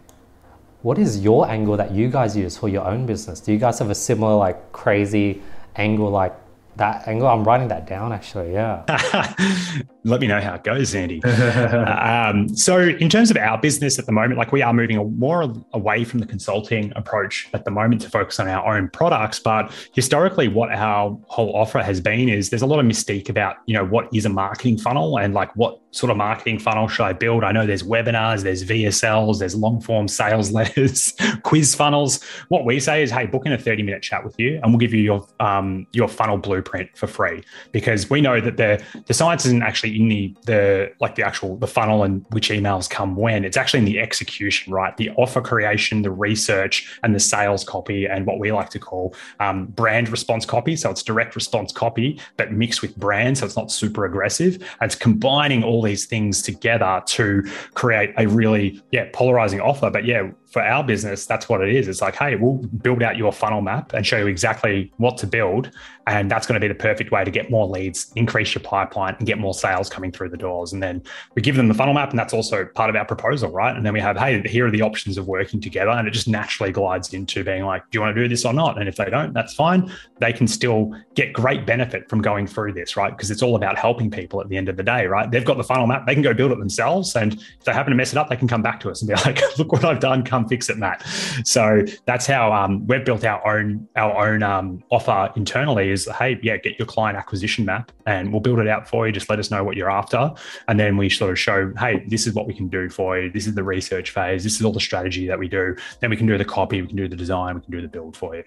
[0.82, 3.40] What is your angle that you guys use for your own business?
[3.40, 5.42] Do you guys have a similar, like, crazy
[5.76, 6.34] angle like
[6.78, 7.28] that angle.
[7.28, 8.54] I'm writing that down actually.
[8.54, 8.84] Yeah.
[10.04, 11.24] Let me know how it goes, Andy.
[11.24, 15.54] um, so, in terms of our business at the moment, like we are moving more
[15.74, 19.40] away from the consulting approach at the moment to focus on our own products.
[19.40, 23.58] But historically, what our whole offer has been is there's a lot of mystique about,
[23.66, 27.04] you know, what is a marketing funnel and like what sort of marketing funnel should
[27.04, 27.44] I build?
[27.44, 32.24] I know there's webinars, there's VSLs, there's long form sales letters, quiz funnels.
[32.48, 34.80] What we say is, hey, book in a 30 minute chat with you and we'll
[34.80, 39.14] give you your um, your funnel blueprint for free because we know that the the
[39.14, 43.16] science isn't actually in the the like the actual the funnel and which emails come
[43.16, 43.46] when.
[43.46, 44.96] It's actually in the execution, right?
[44.98, 49.16] The offer creation, the research, and the sales copy, and what we like to call
[49.40, 50.76] um, brand response copy.
[50.76, 54.56] So it's direct response copy, but mixed with brand, so it's not super aggressive.
[54.80, 59.90] And it's combining all these things together to create a really yeah polarizing offer.
[59.90, 61.88] But yeah, for our business, that's what it is.
[61.88, 65.28] It's like, hey, we'll build out your funnel map and show you exactly what to
[65.28, 65.72] build.
[66.08, 69.16] And that's going to be the perfect way to get more leads, increase your pipeline,
[69.18, 70.74] and get more sales coming through the doors.
[70.74, 71.04] And then
[71.36, 73.76] we give them the funnel map, and that's also part of our proposal, right?
[73.76, 75.92] And then we have, hey, here are the options of working together.
[75.92, 78.52] And it just naturally glides into being like, do you want to do this or
[78.52, 78.78] not?
[78.78, 79.92] And if they don't, that's fine.
[80.20, 83.12] They can still get great benefit from going through this, right?
[83.16, 85.32] Because it's all about helping people at the end of the day, right?
[85.32, 87.16] They've got the funnel map, they can go build it themselves.
[87.16, 89.08] And if they happen to mess it up, they can come back to us and
[89.08, 91.06] be like, look what I've done, come fix it, Matt.
[91.44, 95.92] So that's how um, we've built our own our own um, offer internally.
[95.92, 99.14] Is hey, yeah, get your client acquisition map, and we'll build it out for you.
[99.14, 100.32] Just let us know what you're after,
[100.68, 103.32] and then we sort of show, hey, this is what we can do for you.
[103.32, 104.44] This is the research phase.
[104.44, 105.76] This is all the strategy that we do.
[106.00, 107.88] Then we can do the copy, we can do the design, we can do the
[107.88, 108.44] build for you.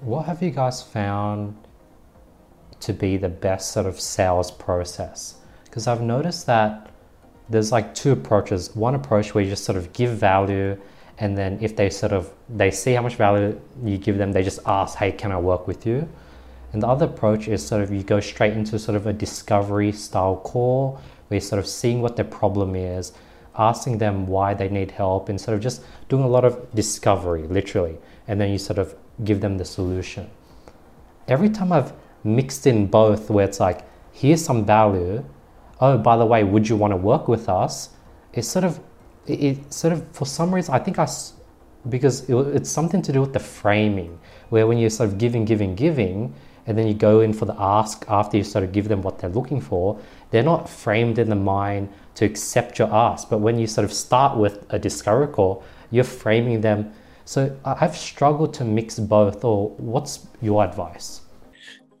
[0.00, 1.56] What have you guys found
[2.80, 5.36] to be the best sort of sales process?
[5.64, 6.87] Because I've noticed that
[7.48, 8.74] there's like two approaches.
[8.74, 10.78] One approach where you just sort of give value
[11.18, 14.42] and then if they sort of they see how much value you give them, they
[14.42, 16.08] just ask, "Hey, can I work with you?"
[16.72, 19.90] And the other approach is sort of you go straight into sort of a discovery
[19.92, 23.12] style call where you're sort of seeing what their problem is,
[23.56, 27.42] asking them why they need help, and sort of just doing a lot of discovery,
[27.42, 27.96] literally,
[28.28, 30.30] and then you sort of give them the solution.
[31.26, 31.92] Every time I've
[32.24, 33.80] mixed in both, where it's like,
[34.12, 35.24] here's some value,
[35.80, 37.90] oh, by the way, would you want to work with us?
[38.32, 38.80] It's sort of
[39.26, 41.06] it, it sort of for some reason I think I
[41.88, 44.18] because it, it's something to do with the framing
[44.50, 46.34] where when you're sort of giving, giving, giving,
[46.66, 49.18] and then you go in for the ask after you sort of give them what
[49.18, 49.98] they're looking for,
[50.30, 53.30] they're not framed in the mind to accept your ask.
[53.30, 56.92] But when you sort of start with a discovery call, you're framing them.
[57.24, 61.22] So I've struggled to mix both, or what's your advice?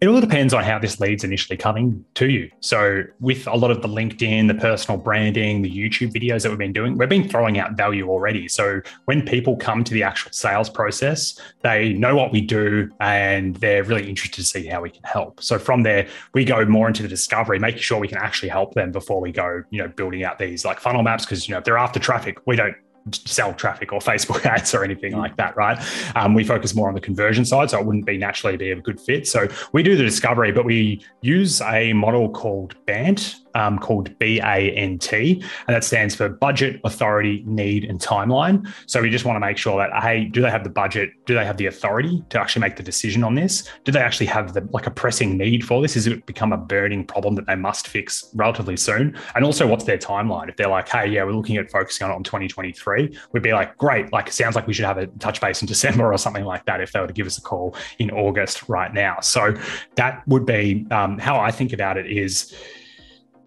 [0.00, 2.48] It all depends on how this lead's initially coming to you.
[2.60, 6.58] So, with a lot of the LinkedIn, the personal branding, the YouTube videos that we've
[6.58, 8.46] been doing, we've been throwing out value already.
[8.46, 13.56] So, when people come to the actual sales process, they know what we do and
[13.56, 15.42] they're really interested to see how we can help.
[15.42, 18.74] So, from there, we go more into the discovery, making sure we can actually help
[18.74, 21.24] them before we go, you know, building out these like funnel maps.
[21.24, 22.76] Because, you know, if they're after traffic, we don't
[23.14, 25.78] sell traffic or Facebook ads or anything like that, right?
[26.16, 28.76] Um, we focus more on the conversion side, so it wouldn't be naturally be a
[28.76, 29.26] good fit.
[29.26, 35.12] So we do the discovery, but we use a model called BANT, um, called BANT,
[35.12, 38.72] and that stands for budget, authority, need, and timeline.
[38.86, 41.10] So we just want to make sure that hey, do they have the budget?
[41.26, 43.68] Do they have the authority to actually make the decision on this?
[43.84, 45.96] Do they actually have the like a pressing need for this?
[45.96, 49.18] Is it become a burning problem that they must fix relatively soon?
[49.34, 50.48] And also, what's their timeline?
[50.48, 53.52] If they're like, hey, yeah, we're looking at focusing on it on 2023, we'd be
[53.52, 56.18] like, great, like it sounds like we should have a touch base in December or
[56.18, 59.18] something like that if they were to give us a call in August right now.
[59.20, 59.54] So
[59.96, 62.54] that would be um, how I think about it is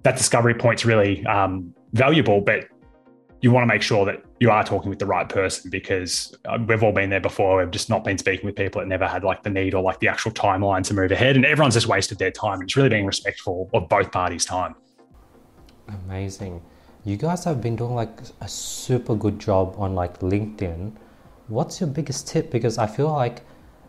[0.04, 2.68] that discovery point's really um, valuable, but
[3.42, 6.60] you want to make sure that you are talking with the right person because uh,
[6.68, 7.58] we've all been there before.
[7.58, 10.00] We've just not been speaking with people that never had like the need or like
[10.00, 12.62] the actual timeline to move ahead, and everyone's just wasted their time.
[12.62, 14.76] It's really being respectful of both parties' time.
[16.06, 16.62] Amazing.
[17.04, 20.94] You guys have been doing like a super good job on like LinkedIn.
[21.48, 22.52] What's your biggest tip?
[22.52, 23.42] Because I feel like,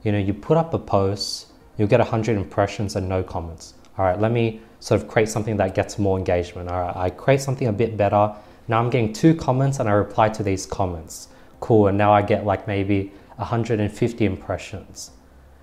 [0.03, 3.75] you know, you put up a post, you'll get 100 impressions and no comments.
[3.99, 6.69] All right, let me sort of create something that gets more engagement.
[6.69, 8.35] Right, I create something a bit better.
[8.67, 11.29] Now I'm getting two comments and I reply to these comments.
[11.61, 15.13] Cool, and now I get like maybe 150 impressions.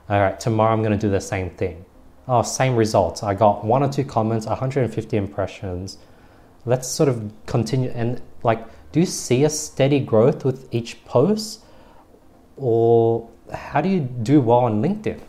[0.08, 1.84] All right, tomorrow I'm gonna do the same thing.
[2.30, 3.22] Oh, same results.
[3.22, 5.98] I got one or two comments, 150 impressions.
[6.66, 11.66] Let's sort of continue and like, do you see a steady growth with each post?
[12.56, 15.20] Or how do you do well on LinkedIn?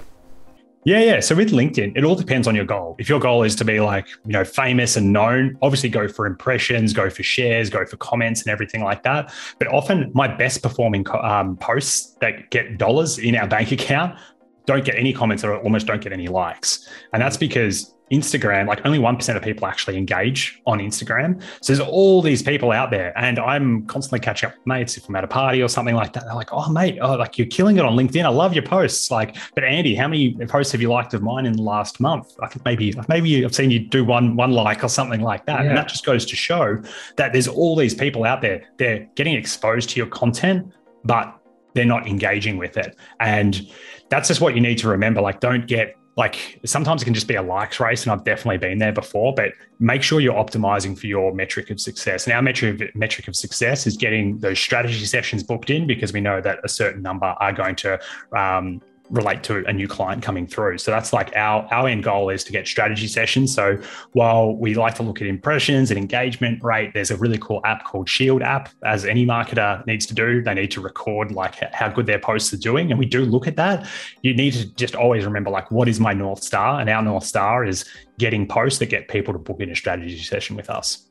[0.85, 1.21] Yeah, yeah.
[1.21, 2.97] So with LinkedIn, it all depends on your goal.
[2.99, 6.27] If your goal is to be like, you know, famous and known, obviously go for
[6.27, 9.33] impressions, go for shares, go for comments and everything like that.
[9.59, 14.19] But often my best performing um, posts that get dollars in our bank account
[14.65, 16.89] don't get any comments or almost don't get any likes.
[17.13, 21.41] And that's because Instagram, like only 1% of people actually engage on Instagram.
[21.63, 23.17] So there's all these people out there.
[23.17, 26.13] And I'm constantly catching up with mates if I'm at a party or something like
[26.15, 26.25] that.
[26.25, 28.25] They're like, oh, mate, oh, like you're killing it on LinkedIn.
[28.25, 29.11] I love your posts.
[29.11, 32.35] Like, but Andy, how many posts have you liked of mine in the last month?
[32.43, 35.61] I think maybe, maybe I've seen you do one, one like or something like that.
[35.61, 35.69] Yeah.
[35.69, 36.83] And that just goes to show
[37.17, 38.65] that there's all these people out there.
[38.79, 40.73] They're getting exposed to your content,
[41.05, 41.37] but
[41.75, 42.97] they're not engaging with it.
[43.21, 43.69] And
[44.09, 45.21] that's just what you need to remember.
[45.21, 48.59] Like, don't get like sometimes it can just be a likes race and i've definitely
[48.59, 52.27] been there before but make sure you're optimizing for your metric of success.
[52.27, 56.21] And our metric, metric of success is getting those strategy sessions booked in because we
[56.21, 57.99] know that a certain number are going to
[58.37, 60.79] um, relate to a new client coming through.
[60.79, 63.53] So that's like our our end goal is to get strategy sessions.
[63.55, 63.79] So
[64.13, 67.85] while we like to look at impressions and engagement rate, there's a really cool app
[67.85, 68.71] called Shield app.
[68.85, 72.53] As any marketer needs to do, they need to record like how good their posts
[72.53, 73.87] are doing, and we do look at that.
[74.23, 77.25] You need to just always remember like what is my north star, and our north
[77.25, 77.85] star is
[78.19, 81.07] getting posts that get people to book in a strategy session with us.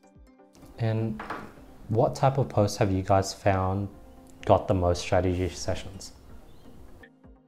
[0.78, 1.20] And
[1.88, 3.88] what type of posts have you guys found
[4.46, 6.12] got the most strategy sessions?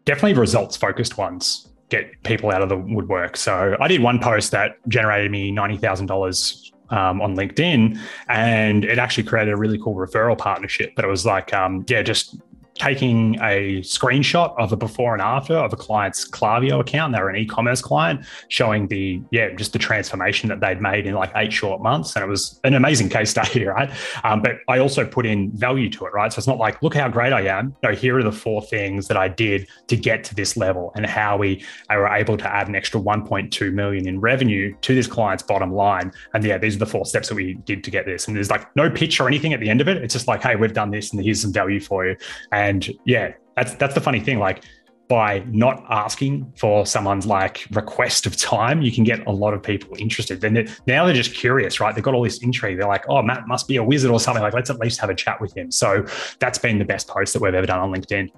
[0.04, 3.36] Definitely results focused ones get people out of the woodwork.
[3.36, 9.24] So I did one post that generated me $90,000 um, on LinkedIn and it actually
[9.24, 10.94] created a really cool referral partnership.
[10.96, 12.36] But it was like, um, yeah, just
[12.74, 17.12] taking a screenshot of a before and after of a client's Klaviyo account.
[17.12, 21.30] They're an e-commerce client showing the, yeah, just the transformation that they'd made in like
[21.36, 22.16] eight short months.
[22.16, 23.90] And it was an amazing case study, right?
[24.24, 26.32] Um, but I also put in value to it, right?
[26.32, 27.76] So it's not like, look how great I am.
[27.82, 31.04] No, here are the four things that I did to get to this level and
[31.04, 35.42] how we were able to add an extra 1.2 million in revenue to this client's
[35.42, 36.12] bottom line.
[36.34, 38.26] And yeah, these are the four steps that we did to get this.
[38.26, 39.98] And there's like no pitch or anything at the end of it.
[39.98, 42.16] It's just like, hey, we've done this and here's some value for you.
[42.50, 44.38] And and yeah, that's that's the funny thing.
[44.38, 44.64] Like
[45.08, 49.62] by not asking for someone's like request of time, you can get a lot of
[49.62, 50.40] people interested.
[50.40, 50.54] Then
[50.86, 51.94] now they're just curious, right?
[51.94, 52.78] They've got all this intrigue.
[52.78, 54.42] They're like, oh, Matt must be a wizard or something.
[54.42, 55.70] Like, let's at least have a chat with him.
[55.70, 56.06] So
[56.38, 58.30] that's been the best post that we've ever done on LinkedIn.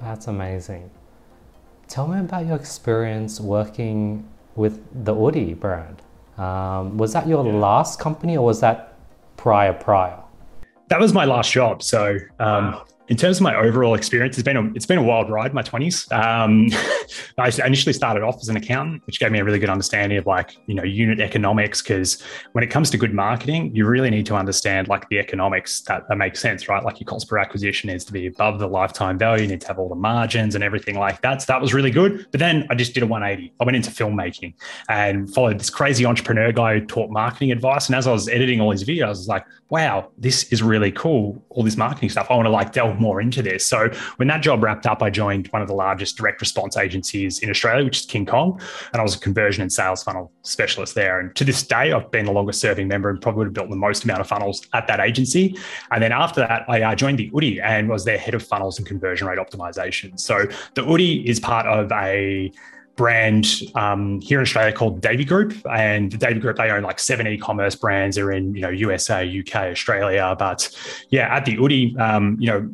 [0.00, 0.90] That's amazing.
[1.86, 6.00] Tell me about your experience working with the Oodie brand.
[6.38, 7.52] Um, was that your yeah.
[7.52, 8.96] last company or was that
[9.36, 10.18] prior prior?
[10.88, 11.82] That was my last job.
[11.82, 15.02] So um, wow in terms of my overall experience, it's been a, it's been a
[15.02, 15.52] wild ride.
[15.52, 16.10] My twenties.
[16.10, 16.68] Um,
[17.38, 20.26] I initially started off as an accountant, which gave me a really good understanding of
[20.26, 21.82] like you know unit economics.
[21.82, 25.82] Because when it comes to good marketing, you really need to understand like the economics
[25.82, 26.82] that, that makes sense, right?
[26.82, 29.42] Like your cost per acquisition needs to be above the lifetime value.
[29.42, 31.42] You need to have all the margins and everything like that.
[31.42, 32.26] So that was really good.
[32.30, 33.52] But then I just did a 180.
[33.60, 34.54] I went into filmmaking
[34.88, 37.88] and followed this crazy entrepreneur guy who taught marketing advice.
[37.88, 40.92] And as I was editing all these videos, I was like, wow, this is really
[40.92, 41.42] cool.
[41.50, 42.28] All this marketing stuff.
[42.30, 43.64] I want to like delve more into this.
[43.66, 47.38] So when that job wrapped up, I joined one of the largest direct response agencies
[47.40, 48.60] in Australia, which is King Kong.
[48.92, 51.20] And I was a conversion and sales funnel specialist there.
[51.20, 53.70] And to this day, I've been the longest serving member and probably would have built
[53.70, 55.56] the most amount of funnels at that agency.
[55.90, 58.78] And then after that, I uh, joined the Oodie and was their head of funnels
[58.78, 60.18] and conversion rate optimization.
[60.18, 62.52] So the Oodie is part of a
[62.96, 65.54] brand um, here in Australia called Davie Group.
[65.70, 68.16] And the Davie Group, they own like seven e-commerce brands.
[68.16, 70.34] They're in, you know, USA, UK, Australia.
[70.38, 70.70] But
[71.10, 72.70] yeah, at the Oodie, um, you know,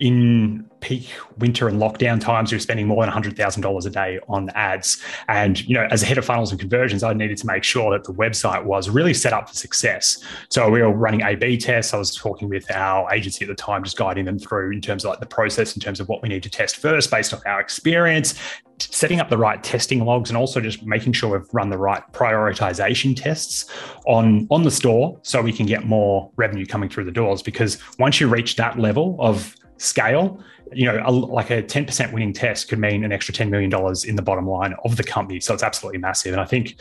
[0.00, 5.02] in peak winter and lockdown times, you're spending more than $100,000 a day on ads.
[5.26, 7.90] And, you know, as a head of funnels and conversions, I needed to make sure
[7.92, 10.22] that the website was really set up for success.
[10.50, 11.92] So we were running A B tests.
[11.94, 15.04] I was talking with our agency at the time, just guiding them through in terms
[15.04, 17.42] of like the process, in terms of what we need to test first based off
[17.46, 18.34] our experience,
[18.78, 22.02] setting up the right testing logs and also just making sure we've run the right
[22.12, 23.68] prioritization tests
[24.06, 27.78] on on the store so we can get more revenue coming through the doors because
[27.98, 32.68] once you reach that level of scale you know a, like a 10% winning test
[32.68, 33.72] could mean an extra $10 million
[34.06, 36.76] in the bottom line of the company so it's absolutely massive and i think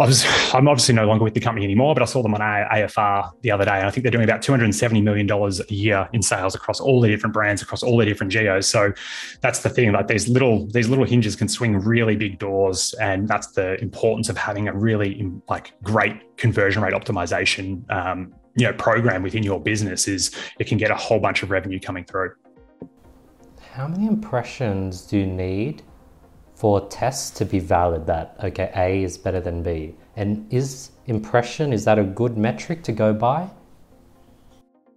[0.00, 0.24] I was,
[0.54, 3.50] I'm obviously no longer with the company anymore, but I saw them on AFR the
[3.50, 6.54] other day, and I think they're doing about 270 million dollars a year in sales
[6.54, 8.66] across all the different brands, across all the different geos.
[8.66, 8.92] So
[9.42, 9.92] that's the thing.
[9.92, 14.30] Like these little these little hinges can swing really big doors, and that's the importance
[14.30, 19.60] of having a really like great conversion rate optimization, um, you know, program within your
[19.60, 20.08] business.
[20.08, 22.32] Is it can get a whole bunch of revenue coming through.
[23.72, 25.82] How many impressions do you need
[26.54, 29.94] for tests to be valid that okay A is better than B?
[30.16, 33.48] And is impression is that a good metric to go by?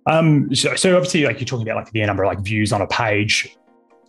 [0.06, 2.82] Um, so, so obviously, like you're talking about, like the number of like views on
[2.82, 3.56] a page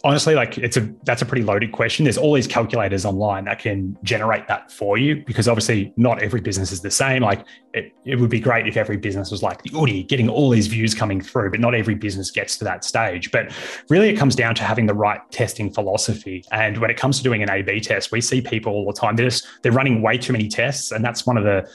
[0.04, 2.04] honestly like it's a that's a pretty loaded question.
[2.04, 6.42] There's all these calculators online that can generate that for you because obviously not every
[6.42, 7.22] business is the same.
[7.22, 10.50] Like it, it would be great if every business was like the Oodie getting all
[10.50, 13.32] these views coming through but not every business gets to that stage.
[13.32, 13.50] But
[13.88, 16.44] really it comes down to having the right testing philosophy.
[16.52, 18.92] And when it comes to doing an a b test we see people all the
[18.92, 19.16] time.
[19.16, 20.92] They're just they're running way too many tests.
[20.92, 21.68] And that's one of the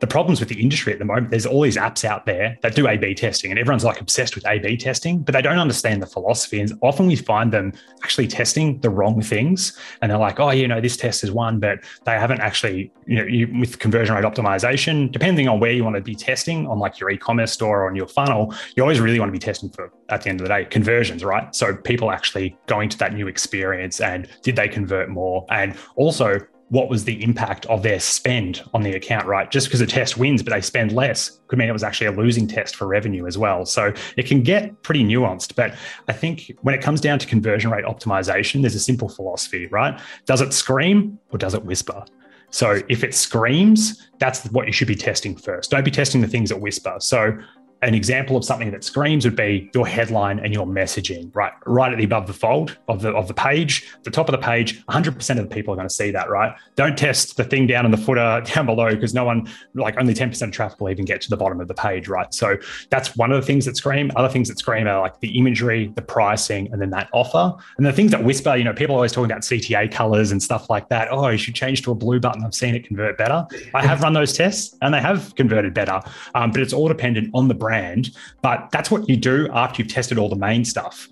[0.00, 2.74] the problems with the industry at the moment, there's all these apps out there that
[2.74, 5.58] do A B testing, and everyone's like obsessed with A B testing, but they don't
[5.58, 6.60] understand the philosophy.
[6.60, 7.72] And often we find them
[8.02, 9.78] actually testing the wrong things.
[10.02, 13.16] And they're like, oh, you know, this test is one, but they haven't actually, you
[13.16, 16.78] know, you, with conversion rate optimization, depending on where you want to be testing on
[16.78, 19.38] like your e commerce store or on your funnel, you always really want to be
[19.38, 21.54] testing for, at the end of the day, conversions, right?
[21.54, 25.46] So people actually going to that new experience and did they convert more?
[25.50, 26.38] And also,
[26.68, 29.50] what was the impact of their spend on the account, right?
[29.50, 32.12] Just because a test wins, but they spend less could mean it was actually a
[32.12, 33.64] losing test for revenue as well.
[33.64, 35.54] So it can get pretty nuanced.
[35.54, 35.76] But
[36.08, 40.00] I think when it comes down to conversion rate optimization, there's a simple philosophy, right?
[40.24, 42.04] Does it scream or does it whisper?
[42.50, 45.70] So if it screams, that's what you should be testing first.
[45.70, 46.96] Don't be testing the things that whisper.
[46.98, 47.38] So
[47.82, 51.52] an example of something that screams would be your headline and your messaging, right?
[51.66, 54.38] Right at the above the fold of the of the page, the top of the
[54.38, 56.54] page, 100% of the people are going to see that, right?
[56.74, 60.14] Don't test the thing down in the footer down below because no one, like only
[60.14, 62.32] 10% of traffic will even get to the bottom of the page, right?
[62.32, 62.56] So
[62.90, 64.10] that's one of the things that scream.
[64.16, 67.54] Other things that scream are like the imagery, the pricing, and then that offer.
[67.76, 70.42] And the things that whisper, you know, people are always talking about CTA colors and
[70.42, 71.08] stuff like that.
[71.10, 72.44] Oh, you should change to a blue button.
[72.44, 73.46] I've seen it convert better.
[73.74, 76.00] I have run those tests and they have converted better,
[76.34, 78.10] um, but it's all dependent on the brand.
[78.42, 81.08] But that's what you do after you've tested all the main stuff.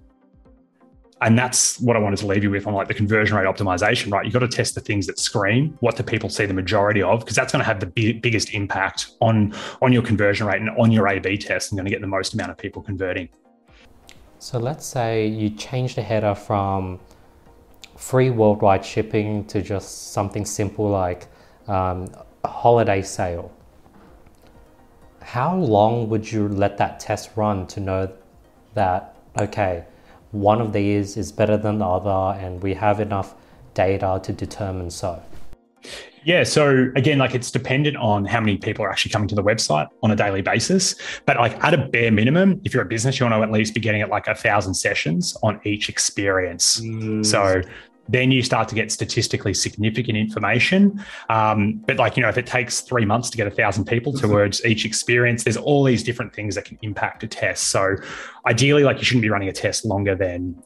[1.21, 4.13] And that's what I wanted to leave you with on like the conversion rate optimization,
[4.13, 4.25] right?
[4.25, 5.77] You've got to test the things that scream.
[5.81, 7.21] What do people see the majority of?
[7.21, 10.71] Because that's going to have the big, biggest impact on on your conversion rate and
[10.83, 13.29] on your A/B test, and going to get the most amount of people converting.
[14.39, 17.01] So let's say you change the header from
[17.97, 21.27] free worldwide shipping to just something simple like
[21.69, 22.09] um,
[22.45, 23.51] holiday sale
[25.25, 28.13] how long would you let that test run to know
[28.75, 29.85] that, okay,
[30.33, 33.35] one of these is better than the other and we have enough
[33.73, 35.23] data to determine so?
[36.25, 36.45] Yeah.
[36.45, 39.89] So again, like it's dependent on how many people are actually coming to the website
[40.03, 40.95] on a daily basis.
[41.27, 43.75] But like at a bare minimum, if you're a business, you want to at least
[43.75, 46.81] be getting at like a thousand sessions on each experience.
[46.81, 47.25] Mm.
[47.25, 47.63] So
[48.09, 51.03] then you start to get statistically significant information.
[51.31, 54.13] Um, but like, you know, if it takes three months to get a thousand people
[54.13, 54.27] mm-hmm.
[54.27, 57.69] towards each experience, there's all these different things that can impact a test.
[57.69, 57.97] So
[58.47, 60.63] ideally, like you shouldn't be running a test longer than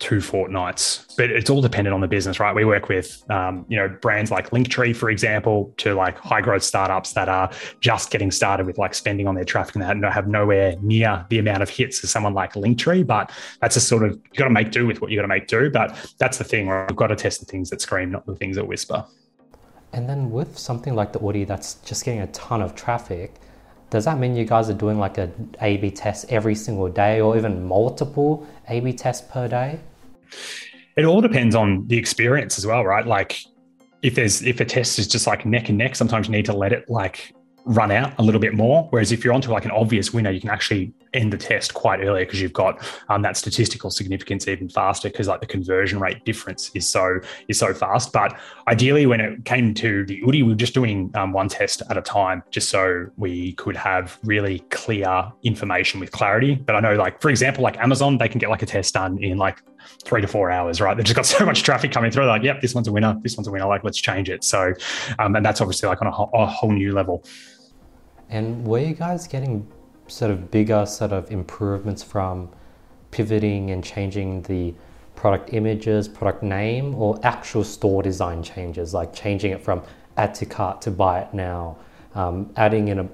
[0.00, 2.54] two fortnights, but it's all dependent on the business, right?
[2.54, 6.64] We work with, um, you know, brands like Linktree, for example, to like high growth
[6.64, 10.26] startups that are just getting started with like spending on their traffic and that have
[10.26, 13.06] nowhere near the amount of hits as someone like Linktree.
[13.06, 13.30] But
[13.60, 15.46] that's a sort of, you got to make do with what you got to make
[15.46, 15.70] do.
[15.70, 16.90] But that's the thing, right?
[16.90, 19.04] We've got to test the things that scream, not the things that whisper.
[19.92, 23.34] And then with something like the Oodie that's just getting a ton of traffic,
[23.90, 25.30] does that mean you guys are doing like a
[25.60, 29.80] A/B test every single day, or even multiple A/B tests per day?
[30.96, 33.06] It all depends on the experience as well, right?
[33.06, 33.40] Like
[34.02, 36.52] if there's if a test is just like neck and neck, sometimes you need to
[36.52, 37.32] let it like
[37.64, 38.86] run out a little bit more.
[38.90, 42.00] Whereas if you're onto like an obvious winner, you can actually end the test quite
[42.00, 46.24] early because you've got um, that statistical significance even faster because like the conversion rate
[46.24, 48.12] difference is so is so fast.
[48.12, 48.38] But
[48.68, 51.96] ideally, when it came to the Oodie, we were just doing um, one test at
[51.96, 56.54] a time, just so we could have really clear information with clarity.
[56.54, 59.22] But I know, like for example, like Amazon, they can get like a test done
[59.22, 59.62] in like
[60.04, 60.96] three to four hours, right?
[60.96, 62.26] They've just got so much traffic coming through.
[62.26, 63.18] Like, yep, this one's a winner.
[63.22, 63.66] This one's a winner.
[63.66, 64.44] Like, let's change it.
[64.44, 64.74] So,
[65.18, 67.24] um, and that's obviously like on a a whole new level.
[68.28, 69.66] And were you guys getting
[70.10, 72.50] sort of bigger sort of improvements from
[73.10, 74.74] pivoting and changing the
[75.14, 79.82] product images, product name, or actual store design changes, like changing it from
[80.16, 81.76] add to cart to buy it now,
[82.14, 83.08] um, adding in a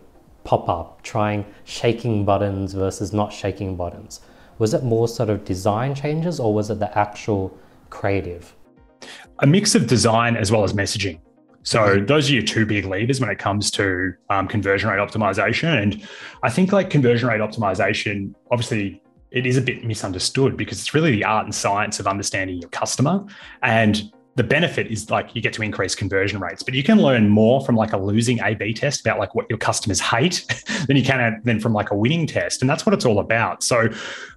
[0.45, 4.21] pop up, trying shaking buttons versus not shaking buttons?
[4.59, 7.57] Was it more sort of design changes or was it the actual
[7.91, 8.55] creative?
[9.41, 11.19] A mix of design as well as messaging.
[11.67, 15.83] So those are your two big levers when it comes to um, conversion rate optimization.
[15.83, 16.09] And
[16.45, 19.03] I think like conversion rate optimization, obviously
[19.33, 22.71] it is a bit misunderstood because it's really the art and science of understanding your
[22.71, 23.27] customer.
[23.65, 27.29] And the benefit is like you get to increase conversion rates, but you can learn
[27.29, 30.45] more from like a losing A/B test about like what your customers hate
[30.87, 33.63] than you can than from like a winning test, and that's what it's all about.
[33.63, 33.89] So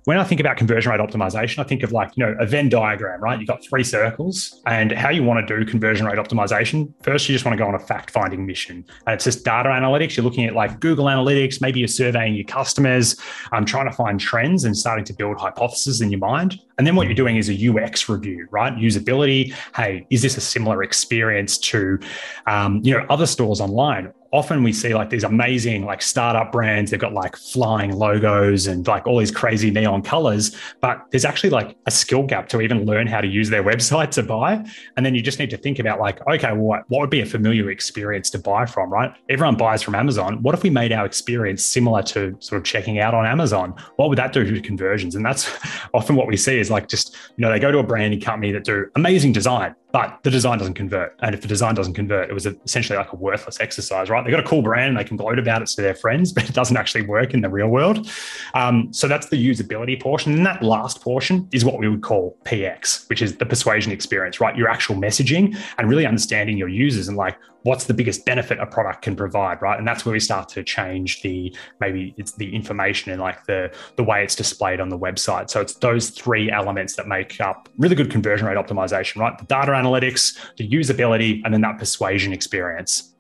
[0.10, 2.68] when I think about conversion rate optimization, I think of like you know a Venn
[2.68, 3.38] diagram, right?
[3.38, 6.92] You've got three circles, and how you want to do conversion rate optimization.
[7.04, 9.70] First, you just want to go on a fact finding mission, and it's just data
[9.70, 10.18] analytics.
[10.18, 13.18] You're looking at like Google Analytics, maybe you're surveying your customers,
[13.52, 16.60] um, trying to find trends and starting to build hypotheses in your mind.
[16.80, 18.74] And then what you're doing is a UX review, right?
[18.74, 19.54] Usability.
[19.76, 22.00] Hey, is this a similar experience to,
[22.48, 24.12] um, you know, other stores online?
[24.32, 26.92] Often we see like these amazing like startup brands.
[26.92, 31.50] They've got like flying logos and like all these crazy neon colors but there's actually
[31.50, 34.64] like a skill gap to even learn how to use their website to buy.
[34.98, 37.22] And then you just need to think about like okay well what, what would be
[37.22, 39.14] a familiar experience to buy from right?
[39.30, 40.42] Everyone buys from amazon.
[40.42, 43.74] What if we made our experience similar to sort of checking out on amazon?
[43.96, 45.16] What would that do to conversions?
[45.16, 45.52] And that's
[45.94, 48.52] often what we see is like just you know they go to a branding company
[48.52, 51.16] that do amazing design but the design doesn't convert.
[51.22, 54.24] And if the design doesn't convert, it was essentially like a worthless exercise, right?
[54.24, 56.48] They got a cool brand and they can gloat about it to their friends, but
[56.48, 58.10] it doesn't actually work in the real world.
[58.54, 60.34] Um, so that's the usability portion.
[60.34, 64.40] And that last portion is what we would call PX, which is the persuasion experience,
[64.40, 64.56] right?
[64.56, 68.66] Your actual messaging and really understanding your users and like, what's the biggest benefit a
[68.66, 69.78] product can provide right?
[69.78, 73.72] And that's where we start to change the maybe it's the information and like the
[73.96, 75.50] the way it's displayed on the website.
[75.50, 79.38] So it's those three elements that make up really good conversion rate optimization right?
[79.38, 83.14] The data analytics the usability and then that persuasion experience.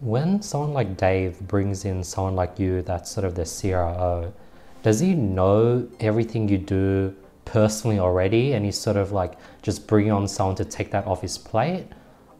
[0.00, 4.32] When someone like dave brings in someone like you that's sort of the cro
[4.82, 7.12] does he know everything you do
[7.44, 8.52] personally already?
[8.52, 11.86] And he's sort of like just bringing on someone to take that off his plate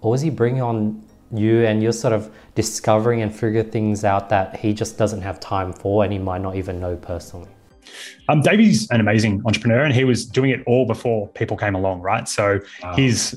[0.07, 1.03] or is he bringing on
[1.33, 5.41] you and you're sort of discovering and figure things out that he just doesn't have
[5.41, 7.49] time for and he might not even know personally?
[8.29, 12.03] Um, Davie's an amazing entrepreneur and he was doing it all before people came along,
[12.03, 12.29] right?
[12.29, 12.95] So wow.
[12.95, 13.35] he's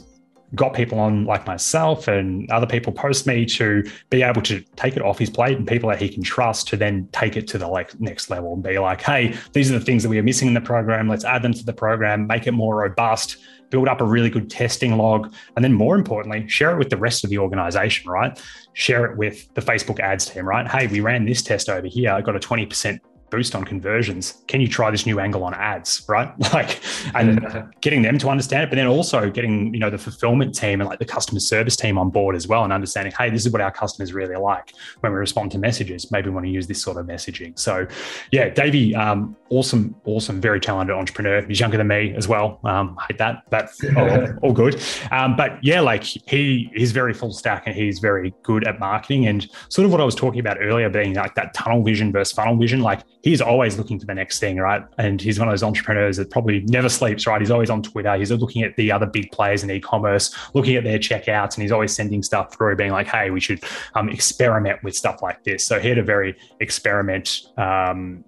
[0.53, 4.95] got people on like myself and other people post me to be able to take
[4.95, 7.57] it off his plate and people that he can trust to then take it to
[7.57, 10.23] the like next level and be like, hey, these are the things that we are
[10.23, 11.09] missing in the program.
[11.09, 13.37] Let's add them to the program, make it more robust,
[13.69, 16.97] build up a really good testing log, and then more importantly, share it with the
[16.97, 18.39] rest of the organization, right?
[18.73, 20.67] Share it with the Facebook ads team, right?
[20.67, 22.11] Hey, we ran this test over here.
[22.11, 22.99] I got a 20%
[23.29, 24.43] boost on conversions.
[24.47, 26.33] Can you try this new angle on ads, right?
[26.53, 26.81] Like,
[27.13, 30.81] and getting them to understand it, but then also getting you know the fulfillment team
[30.81, 33.51] and like the customer service team on board as well, and understanding, hey, this is
[33.51, 36.11] what our customers really like when we respond to messages.
[36.11, 37.57] Maybe we want to use this sort of messaging.
[37.59, 37.85] So,
[38.31, 41.41] yeah, Davie, um, awesome, awesome, very talented entrepreneur.
[41.45, 42.59] He's younger than me as well.
[42.63, 44.81] Um, I hate that, but all, all good.
[45.11, 49.27] Um, but yeah, like he he's very full stack and he's very good at marketing
[49.27, 52.33] and sort of what I was talking about earlier, being like that tunnel vision versus
[52.33, 54.83] funnel vision, like he's always looking for the next thing, right?
[54.97, 57.41] And he's one of those entrepreneurs that probably never sleeps, right?
[57.41, 58.15] He's always on Twitter.
[58.15, 61.71] He's looking at the other big players in e-commerce, looking at their checkouts, and he's
[61.71, 63.63] always sending stuff through, being like, "Hey, we should
[63.95, 67.47] um, experiment with stuff like this." So he had a very experiment.
[67.57, 68.23] Um,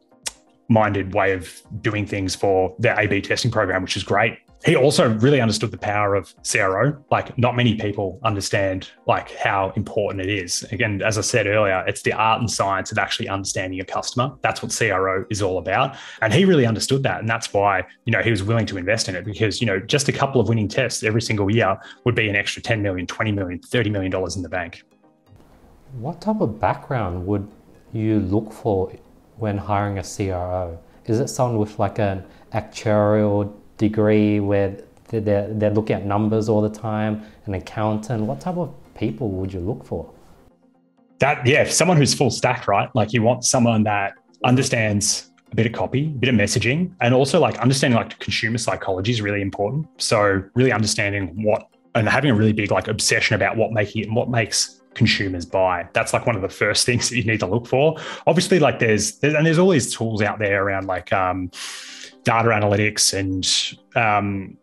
[0.71, 4.75] minded way of doing things for their A B testing program, which is great he
[4.75, 6.95] also really understood the power of CRO.
[7.09, 10.63] Like not many people understand like how important it is.
[10.71, 14.35] Again, as I said earlier, it's the art and science of actually understanding your customer.
[14.41, 15.95] That's what CRO is all about.
[16.21, 17.19] And he really understood that.
[17.21, 19.79] And that's why, you know, he was willing to invest in it because, you know,
[19.79, 23.07] just a couple of winning tests every single year would be an extra 10 million,
[23.07, 24.83] 20 million, 30 million dollars in the bank.
[25.93, 27.49] What type of background would
[27.93, 28.91] you look for
[29.41, 30.79] when hiring a CRO?
[31.05, 32.23] Is it someone with like an
[32.53, 34.77] actuarial degree where
[35.19, 38.23] they're, they're looking at numbers all the time, an accountant.
[38.23, 40.09] What type of people would you look for?
[41.19, 42.89] That yeah, someone who's full stack, right?
[42.95, 44.13] Like you want someone that
[44.43, 48.57] understands a bit of copy, a bit of messaging, and also like understanding like consumer
[48.57, 49.87] psychology is really important.
[49.97, 54.07] So really understanding what and having a really big like obsession about what making it
[54.07, 55.87] and what makes consumers buy.
[55.93, 57.97] That's like one of the first things that you need to look for.
[58.27, 61.51] Obviously, like there's, there's and there's all these tools out there around like um,
[62.23, 63.45] data analytics and
[63.95, 64.57] um,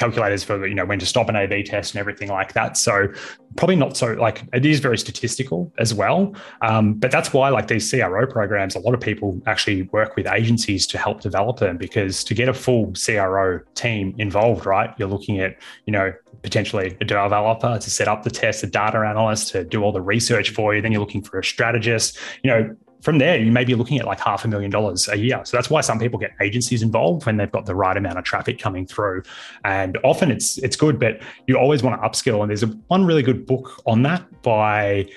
[0.00, 2.76] calculators for you know when to stop an A/B test and everything like that.
[2.76, 3.08] So
[3.56, 6.34] probably not so like it is very statistical as well.
[6.62, 10.26] Um, but that's why like these CRO programs, a lot of people actually work with
[10.26, 14.90] agencies to help develop them because to get a full CRO team involved, right?
[14.98, 18.98] You're looking at you know potentially a developer to set up the test, a data
[18.98, 20.80] analyst to do all the research for you.
[20.80, 22.18] Then you're looking for a strategist.
[22.42, 25.16] You know, from there, you may be looking at like half a million dollars a
[25.16, 25.40] year.
[25.44, 28.24] So that's why some people get agencies involved when they've got the right amount of
[28.24, 29.22] traffic coming through.
[29.64, 32.42] And often it's it's good, but you always want to upskill.
[32.42, 35.08] And there's a, one really good book on that by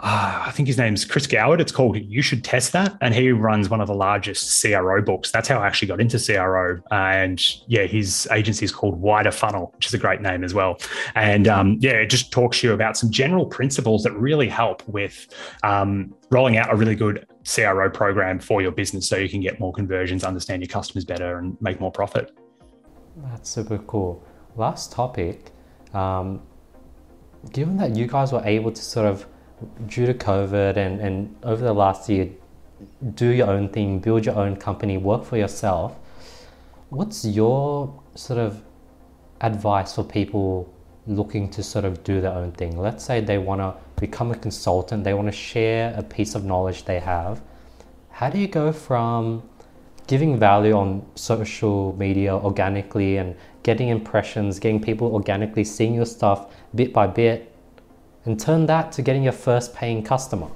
[0.00, 1.60] uh, I think his name's Chris Goward.
[1.60, 2.96] It's called You Should Test That.
[3.00, 5.32] And he runs one of the largest CRO books.
[5.32, 6.78] That's how I actually got into CRO.
[6.90, 10.78] And yeah, his agency is called Wider Funnel, which is a great name as well.
[11.14, 14.86] And um, yeah, it just talks to you about some general principles that really help
[14.88, 15.26] with
[15.64, 19.58] um, rolling out a really good CRO program for your business so you can get
[19.58, 22.36] more conversions, understand your customers better, and make more profit.
[23.16, 24.24] That's super cool.
[24.54, 25.50] Last topic.
[25.92, 26.42] Um,
[27.52, 29.26] given that you guys were able to sort of
[29.86, 32.28] due to COVID and, and over the last year,
[33.14, 35.96] do your own thing, build your own company, work for yourself.
[36.90, 38.62] What's your sort of
[39.40, 40.72] advice for people
[41.06, 42.78] looking to sort of do their own thing?
[42.78, 46.44] Let's say they want to become a consultant, they want to share a piece of
[46.44, 47.42] knowledge they have.
[48.10, 49.42] How do you go from
[50.06, 56.54] giving value on social media organically and getting impressions, getting people organically seeing your stuff
[56.74, 57.54] bit by bit
[58.28, 60.48] and turn that to getting your first paying customer.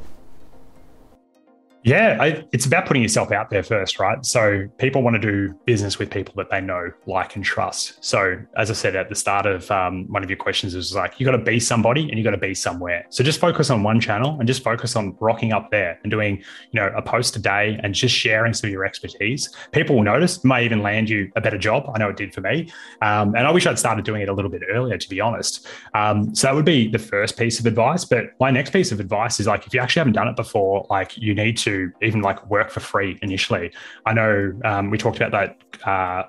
[1.85, 4.25] Yeah, I, it's about putting yourself out there first, right?
[4.25, 8.03] So people want to do business with people that they know, like, and trust.
[8.05, 11.19] So as I said at the start of um, one of your questions, was like
[11.19, 13.05] you got to be somebody and you got to be somewhere.
[13.11, 16.37] So just focus on one channel and just focus on rocking up there and doing,
[16.71, 19.53] you know, a post a day and just sharing some of your expertise.
[19.73, 20.45] People will notice.
[20.45, 21.91] May even land you a better job.
[21.93, 22.71] I know it did for me,
[23.01, 25.67] um, and I wish I'd started doing it a little bit earlier, to be honest.
[25.95, 28.05] Um, so that would be the first piece of advice.
[28.05, 30.87] But my next piece of advice is like if you actually haven't done it before,
[30.89, 33.73] like you need to even like work for free initially.
[34.07, 35.89] I know um, we talked about that.
[35.89, 36.29] Uh,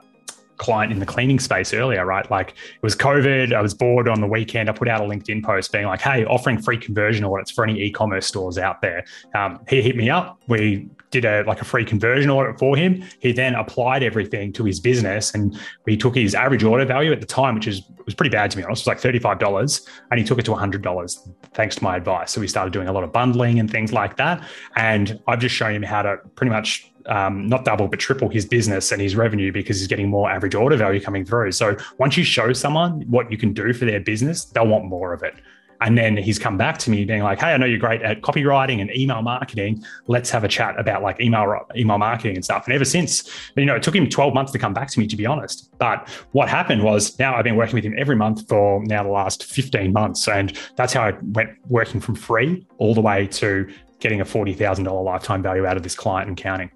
[0.58, 2.30] client in the cleaning space earlier, right?
[2.30, 3.54] Like it was COVID.
[3.54, 4.70] I was bored on the weekend.
[4.70, 7.80] I put out a LinkedIn post being like, hey, offering free conversion audits for any
[7.82, 9.06] e-commerce stores out there.
[9.36, 10.42] Um, he hit me up.
[10.48, 13.04] We did a like a free conversion audit for him.
[13.20, 17.22] He then applied everything to his business and we took his average order value at
[17.22, 18.86] the time, which is was pretty bad to be honest.
[18.86, 22.32] It was like $35 and he took it to $100 thanks to my advice.
[22.32, 24.46] So we started doing a lot of bundling and things like that.
[24.76, 28.46] And I've just shown him how to pretty much um, not double but triple his
[28.46, 31.52] business and his revenue because he's getting more average order value coming through.
[31.52, 35.14] So once you show someone what you can do for their business, they'll want more
[35.14, 35.36] of it.
[35.82, 38.22] And then he's come back to me being like, "Hey, I know you're great at
[38.22, 39.84] copywriting and email marketing.
[40.08, 43.66] Let's have a chat about like email email marketing and stuff." And ever since, you
[43.66, 45.70] know, it took him 12 months to come back to me, to be honest.
[45.80, 49.10] But what happened was now I've been working with him every month for now the
[49.10, 53.68] last 15 months, and that's how I went working from free all the way to
[54.00, 56.70] getting a $40,000 lifetime value out of this client and counting.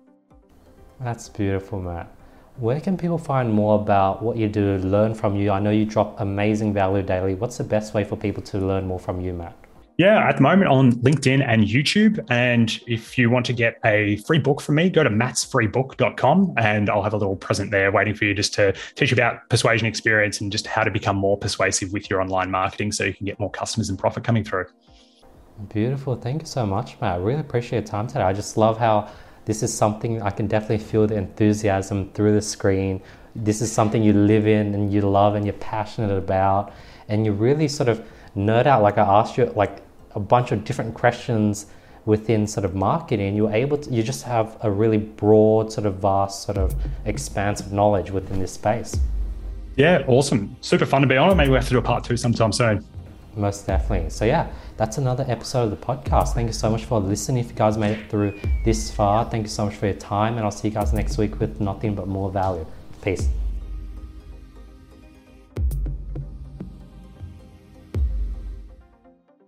[1.00, 2.12] That's beautiful, Matt.
[2.58, 5.52] Where can people find more about what you do, learn from you?
[5.52, 7.36] I know you drop amazing value daily.
[7.36, 9.56] What's the best way for people to learn more from you, Matt?
[9.98, 12.24] Yeah, at the moment on LinkedIn and YouTube.
[12.30, 16.90] And if you want to get a free book from me, go to mattsfreebook.com and
[16.90, 19.88] I'll have a little present there waiting for you just to teach you about persuasion
[19.88, 23.26] experience and just how to become more persuasive with your online marketing so you can
[23.26, 24.66] get more customers and profit coming through.
[25.74, 26.16] Beautiful.
[26.16, 27.16] Thank you so much, Matt.
[27.16, 28.22] I really appreciate your time today.
[28.22, 29.10] I just love how
[29.48, 33.02] this is something I can definitely feel the enthusiasm through the screen.
[33.34, 36.74] This is something you live in and you love and you're passionate about,
[37.08, 38.84] and you really sort of nerd out.
[38.84, 39.82] Like I asked you like
[40.16, 41.68] a bunch of different questions
[42.06, 43.38] within sort of marketing.
[43.38, 46.76] You're able to, you just have a really broad, sort of vast, sort of
[47.06, 49.00] expansive knowledge within this space.
[49.78, 50.58] Yeah, awesome.
[50.60, 51.38] Super fun to be on.
[51.38, 52.84] Maybe we have to do a part two sometime soon.
[53.38, 54.10] Most definitely.
[54.10, 54.48] So, yeah,
[54.78, 56.34] that's another episode of the podcast.
[56.34, 57.44] Thank you so much for listening.
[57.44, 60.36] If you guys made it through this far, thank you so much for your time.
[60.38, 62.66] And I'll see you guys next week with nothing but more value.
[63.02, 63.28] Peace.